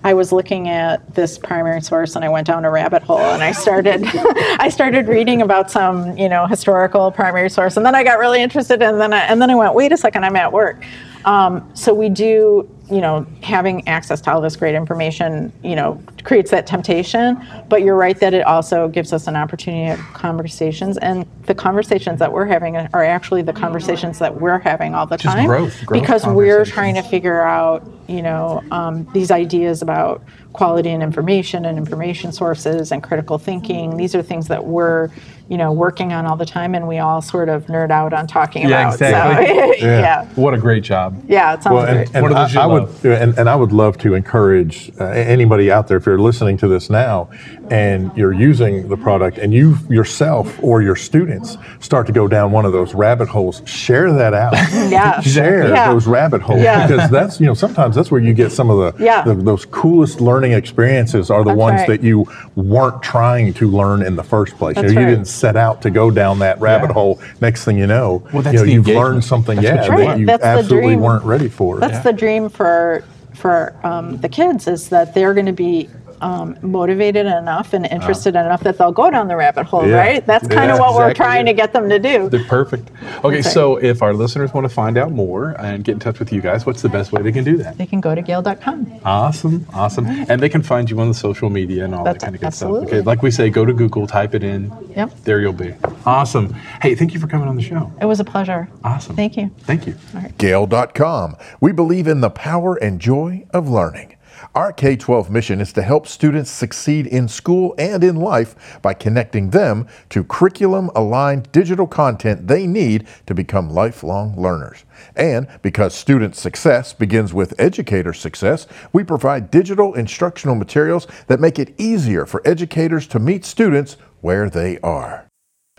I 0.06 0.14
was 0.14 0.32
looking 0.32 0.70
at 0.70 1.14
this 1.16 1.38
primary 1.38 1.82
source 1.82 2.16
and 2.16 2.24
I 2.26 2.30
went 2.30 2.48
down 2.48 2.64
a 2.64 2.72
rabbit 2.72 3.04
hole 3.04 3.20
and 3.20 3.44
I 3.44 3.52
started 3.52 4.02
I 4.06 4.70
started 4.70 5.08
reading 5.10 5.42
about 5.42 5.70
some, 5.70 6.18
you 6.18 6.30
know, 6.30 6.48
historical 6.48 7.12
primary 7.12 7.50
source 7.50 7.76
and 7.76 7.86
then 7.86 7.94
I 7.94 8.04
got 8.06 8.20
really 8.20 8.42
interested 8.42 8.82
and 8.82 9.02
then 9.02 9.12
I, 9.14 9.20
and 9.26 9.42
then 9.42 9.52
I 9.52 9.56
went, 9.56 9.76
wait 9.76 9.92
a 9.92 9.98
second, 9.98 10.24
I'm 10.24 10.38
at 10.38 10.54
work. 10.54 10.82
Um, 11.26 11.70
so 11.76 11.94
we 11.94 12.10
do, 12.10 12.70
you 12.90 13.00
know, 13.00 13.26
having 13.42 13.88
access 13.88 14.20
to 14.22 14.32
all 14.34 14.42
this 14.42 14.56
great 14.56 14.76
information, 14.76 15.52
you 15.64 15.76
know, 15.76 16.02
creates 16.24 16.52
that 16.52 16.68
temptation. 16.68 17.42
But 17.70 17.84
you're 17.84 17.96
right 17.96 18.20
that 18.20 18.34
it 18.34 18.46
also 18.46 18.88
gives 18.88 19.14
us 19.14 19.28
an 19.28 19.36
opportunity 19.36 19.86
to 19.86 19.96
have 20.02 20.14
conversations, 20.14 20.98
and 20.98 21.26
the 21.46 21.56
conversations 21.56 22.20
that 22.20 22.32
we're 22.32 22.46
having 22.46 22.76
are 22.78 23.04
actually 23.04 23.42
the 23.42 23.54
conversations 23.54 24.20
that 24.20 24.42
we're 24.42 24.60
having 24.60 24.94
all 24.94 25.06
the 25.06 25.18
Just 25.18 25.36
time. 25.36 25.48
growth- 25.48 25.86
growth 25.86 26.02
because 26.02 26.26
we're 26.26 26.66
trying 26.66 26.96
to 26.96 27.02
figure 27.02 27.42
out, 27.42 27.90
you 28.08 28.22
know, 28.22 28.62
um, 28.72 29.08
these 29.14 29.32
ideas 29.32 29.82
about 29.82 30.22
quality 30.54 30.90
and 30.90 31.02
information 31.04 31.66
and 31.66 31.78
information 31.78 32.32
sources 32.32 32.92
and 32.92 33.02
critical 33.02 33.38
thinking. 33.38 33.98
These 33.98 34.16
are 34.16 34.22
things 34.22 34.48
that 34.50 34.66
we're, 34.66 35.10
you 35.48 35.58
know, 35.58 35.72
working 35.72 36.14
on 36.14 36.26
all 36.26 36.36
the 36.38 36.46
time, 36.46 36.76
and 36.76 36.88
we 36.88 36.98
all 37.00 37.22
sort 37.22 37.50
of 37.50 37.66
nerd 37.68 37.90
out 37.92 38.14
on 38.14 38.28
talking 38.28 38.68
Yeah, 38.68 38.82
about. 38.82 38.94
exactly. 38.94 39.48
So, 39.80 39.86
Yeah. 39.88 40.00
yeah. 40.02 40.26
What 40.36 40.54
a 40.54 40.58
great 40.58 40.84
job. 40.84 41.22
Yeah, 41.28 41.54
it 41.54 41.64
sounds 41.64 41.74
Well, 41.74 41.86
great. 41.86 42.08
and, 42.08 42.16
and 42.16 42.24
What 42.24 42.32
are 42.34 42.46
those 42.48 42.56
I, 42.56 42.64
I 42.64 42.66
would, 42.68 42.84
love? 42.84 43.06
and, 43.06 43.38
and 43.38 43.50
I 43.50 43.56
would 43.56 43.72
love 43.72 43.98
to 44.00 44.14
encourage 44.14 44.92
uh, 45.00 45.06
anybody 45.06 45.72
out 45.72 45.88
there 45.88 45.98
if 45.98 46.06
you're 46.06 46.20
listening 46.20 46.58
to 46.58 46.68
this 46.68 46.90
now, 46.90 47.30
and 47.70 48.12
you're 48.16 48.34
using 48.34 48.90
the 48.90 48.98
product, 48.98 49.38
and 49.38 49.54
you 49.54 49.78
yourself 49.90 50.58
or 50.62 50.82
your 50.82 50.96
students 50.98 51.58
start 51.80 52.08
to 52.08 52.14
go 52.14 52.28
down 52.28 52.52
one 52.52 52.66
of 52.66 52.74
those 52.74 52.94
rabbit 52.94 53.30
holes. 53.30 53.62
Share 53.66 54.12
that 54.12 54.34
out. 54.34 54.54
Yeah. 54.92 55.22
Share 55.22 55.70
Yeah. 55.70 55.94
those 55.94 56.08
rabbit 56.08 56.42
holes 56.42 56.62
Yeah. 56.62 56.86
because 56.88 57.10
that's 57.10 57.40
you 57.40 57.46
know 57.46 57.54
sometimes 57.54 57.96
that's 57.96 58.12
where 58.12 58.20
you 58.20 58.34
get 58.34 58.52
some 58.52 58.70
of 58.70 58.98
the, 58.98 59.04
Yeah. 59.04 59.22
the 59.24 59.34
those 59.36 59.66
coolest 59.66 60.20
learning 60.20 60.41
experiences 60.50 61.30
are 61.30 61.44
the 61.44 61.52
That's 61.52 61.58
ones 61.60 61.80
right. 61.82 61.88
that 61.90 62.02
you 62.04 62.26
weren't 62.56 63.02
trying 63.04 63.54
to 63.54 63.70
learn 63.70 64.02
in 64.02 64.16
the 64.16 64.24
first 64.24 64.58
place. 64.58 64.76
That's 64.76 64.90
you, 64.90 64.96
know, 64.96 65.02
you 65.02 65.08
right. 65.08 65.14
didn't 65.14 65.28
set 65.28 65.56
out 65.56 65.82
to 65.84 65.90
go 65.92 66.10
down 66.10 66.40
that 66.40 66.60
rabbit 66.60 66.90
Yeah. 66.90 66.94
hole. 66.94 67.22
Next 67.40 67.64
thing 67.66 67.78
you 67.78 67.88
know, 67.88 68.24
Well, 68.34 68.44
you 68.44 68.54
know 68.54 68.64
you've 68.64 68.88
engagement. 68.88 68.98
learned 68.98 69.24
something 69.24 69.62
That's 69.62 69.88
yeah 69.88 69.98
you 69.98 70.06
that 70.06 70.20
you 70.20 70.26
That's 70.26 70.44
absolutely 70.44 70.96
weren't 70.96 71.24
ready 71.24 71.50
for. 71.50 71.80
That's 71.80 72.04
the 72.04 72.14
dream 72.14 72.50
for 72.50 73.04
for 73.34 73.76
um, 73.84 74.18
the 74.18 74.30
kids 74.30 74.68
is 74.68 74.90
that 74.90 75.14
they're 75.14 75.34
going 75.34 75.46
to 75.46 75.54
be 75.54 75.90
um, 76.22 76.58
motivated 76.62 77.26
enough 77.26 77.74
and 77.74 77.86
interested 77.86 78.36
enough 78.36 78.62
that 78.64 78.78
they'll 78.78 78.92
go 78.92 79.10
down 79.10 79.28
the 79.28 79.36
rabbit 79.36 79.66
hole, 79.66 79.88
Yeah. 79.88 79.96
right? 79.98 80.26
That's 80.26 80.48
kind 80.48 80.68
Yeah, 80.70 80.74
of 80.76 80.80
what 80.80 80.96
we're 80.96 81.14
trying 81.14 81.48
it. 81.48 81.52
to 81.52 81.54
get 81.54 81.74
them 81.74 81.90
to 81.90 82.00
do. 82.00 82.30
They're 82.30 82.44
perfect. 82.46 82.90
Okay, 83.24 83.42
That's 83.42 83.52
so 83.54 83.78
if 83.78 84.02
our 84.02 84.14
listeners 84.14 84.54
want 84.54 84.66
to 84.66 84.70
find 84.74 84.98
out 84.98 85.12
more 85.12 85.56
and 85.60 85.84
get 85.84 85.94
in 85.94 86.00
touch 86.00 86.20
with 86.20 86.32
you 86.32 86.42
guys, 86.42 86.66
what's 86.66 86.82
the 86.82 86.90
best 86.90 87.12
way 87.12 87.22
they 87.22 87.32
can 87.32 87.44
do 87.44 87.58
that? 87.58 87.78
They 87.78 87.86
can 87.86 88.00
go 88.02 88.14
to 88.16 88.22
gale.com. 88.22 89.00
Awesome, 89.04 89.66
awesome. 89.74 90.06
And 90.08 90.42
they 90.42 90.50
can 90.50 90.62
find 90.62 90.90
you 90.90 91.00
on 91.00 91.08
the 91.08 91.14
social 91.14 91.50
media 91.50 91.86
and 91.86 91.94
all 91.96 92.04
That's- 92.04 92.22
that 92.22 92.26
kind 92.28 92.36
of 92.36 92.42
good 92.42 92.48
absolutely. 92.48 92.88
stuff. 92.88 92.98
Okay, 93.00 93.06
like 93.06 93.24
we 93.24 93.32
say, 93.32 93.50
go 93.50 93.66
to 93.66 93.74
Google, 93.74 94.08
type 94.08 94.36
it 94.36 94.44
in. 94.44 94.72
Yep. 94.96 95.12
There 95.24 95.40
you'll 95.42 95.54
be. 95.54 95.74
Awesome. 96.06 96.54
Hey, 96.82 96.96
thank 96.96 97.14
you 97.14 97.20
for 97.20 97.28
coming 97.28 97.48
on 97.48 97.56
the 97.56 97.62
show. 97.62 97.92
It 98.02 98.06
was 98.06 98.20
a 98.20 98.24
pleasure. 98.24 98.70
Awesome. 98.84 99.16
Thank 99.16 99.38
you. 99.38 99.50
Thank 99.62 99.88
you. 99.88 99.96
Gale.com. 100.38 101.36
We 101.60 101.72
believe 101.72 102.08
in 102.08 102.22
the 102.22 102.30
power 102.30 102.76
and 102.76 103.00
joy 103.00 103.46
of 103.54 103.70
learning. 103.70 104.16
Our 104.54 104.74
K 104.74 104.98
12 104.98 105.30
mission 105.30 105.62
is 105.62 105.72
to 105.74 105.82
help 105.82 106.06
students 106.06 106.52
succeed 106.52 107.08
in 107.08 107.30
school 107.30 107.74
and 107.78 108.04
in 108.04 108.18
life 108.18 108.82
by 108.82 108.94
connecting 108.94 109.52
them 109.52 109.88
to 110.10 110.26
curriculum 110.26 110.92
aligned 110.94 111.50
digital 111.54 111.88
content 111.88 112.48
they 112.48 112.68
need 112.68 113.08
to 113.28 113.34
become 113.34 113.70
lifelong 113.70 114.36
learners. 114.36 114.84
And 115.16 115.48
because 115.62 115.96
student 115.96 116.36
success 116.36 116.92
begins 116.92 117.34
with 117.34 117.58
educator 117.58 118.12
success, 118.12 118.68
we 118.92 119.06
provide 119.06 119.52
digital 119.52 119.94
instructional 119.94 120.56
materials 120.56 121.08
that 121.28 121.40
make 121.40 121.58
it 121.58 121.74
easier 121.78 122.26
for 122.26 122.42
educators 122.46 123.08
to 123.08 123.20
meet 123.20 123.46
students 123.46 123.96
where 124.20 124.50
they 124.50 124.80
are. 124.80 125.31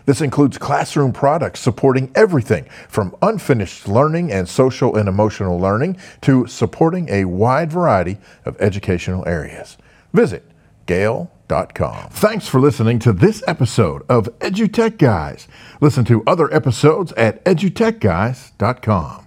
This 0.05 0.21
includes 0.21 0.57
classroom 0.57 1.13
products 1.13 1.59
supporting 1.59 2.11
everything 2.15 2.65
from 2.87 3.15
unfinished 3.21 3.87
learning 3.87 4.31
and 4.31 4.47
social 4.47 4.95
and 4.95 5.07
emotional 5.07 5.59
learning 5.59 5.97
to 6.21 6.47
supporting 6.47 7.09
a 7.09 7.25
wide 7.25 7.71
variety 7.71 8.17
of 8.45 8.59
educational 8.59 9.27
areas. 9.27 9.77
Visit 10.13 10.43
Gale.com. 10.85 12.09
Thanks 12.09 12.47
for 12.47 12.59
listening 12.59 12.99
to 12.99 13.13
this 13.13 13.43
episode 13.47 14.03
of 14.09 14.25
EduTech 14.39 14.97
Guys. 14.97 15.47
Listen 15.79 16.03
to 16.05 16.23
other 16.27 16.53
episodes 16.53 17.13
at 17.13 17.43
edutechguys.com. 17.45 19.22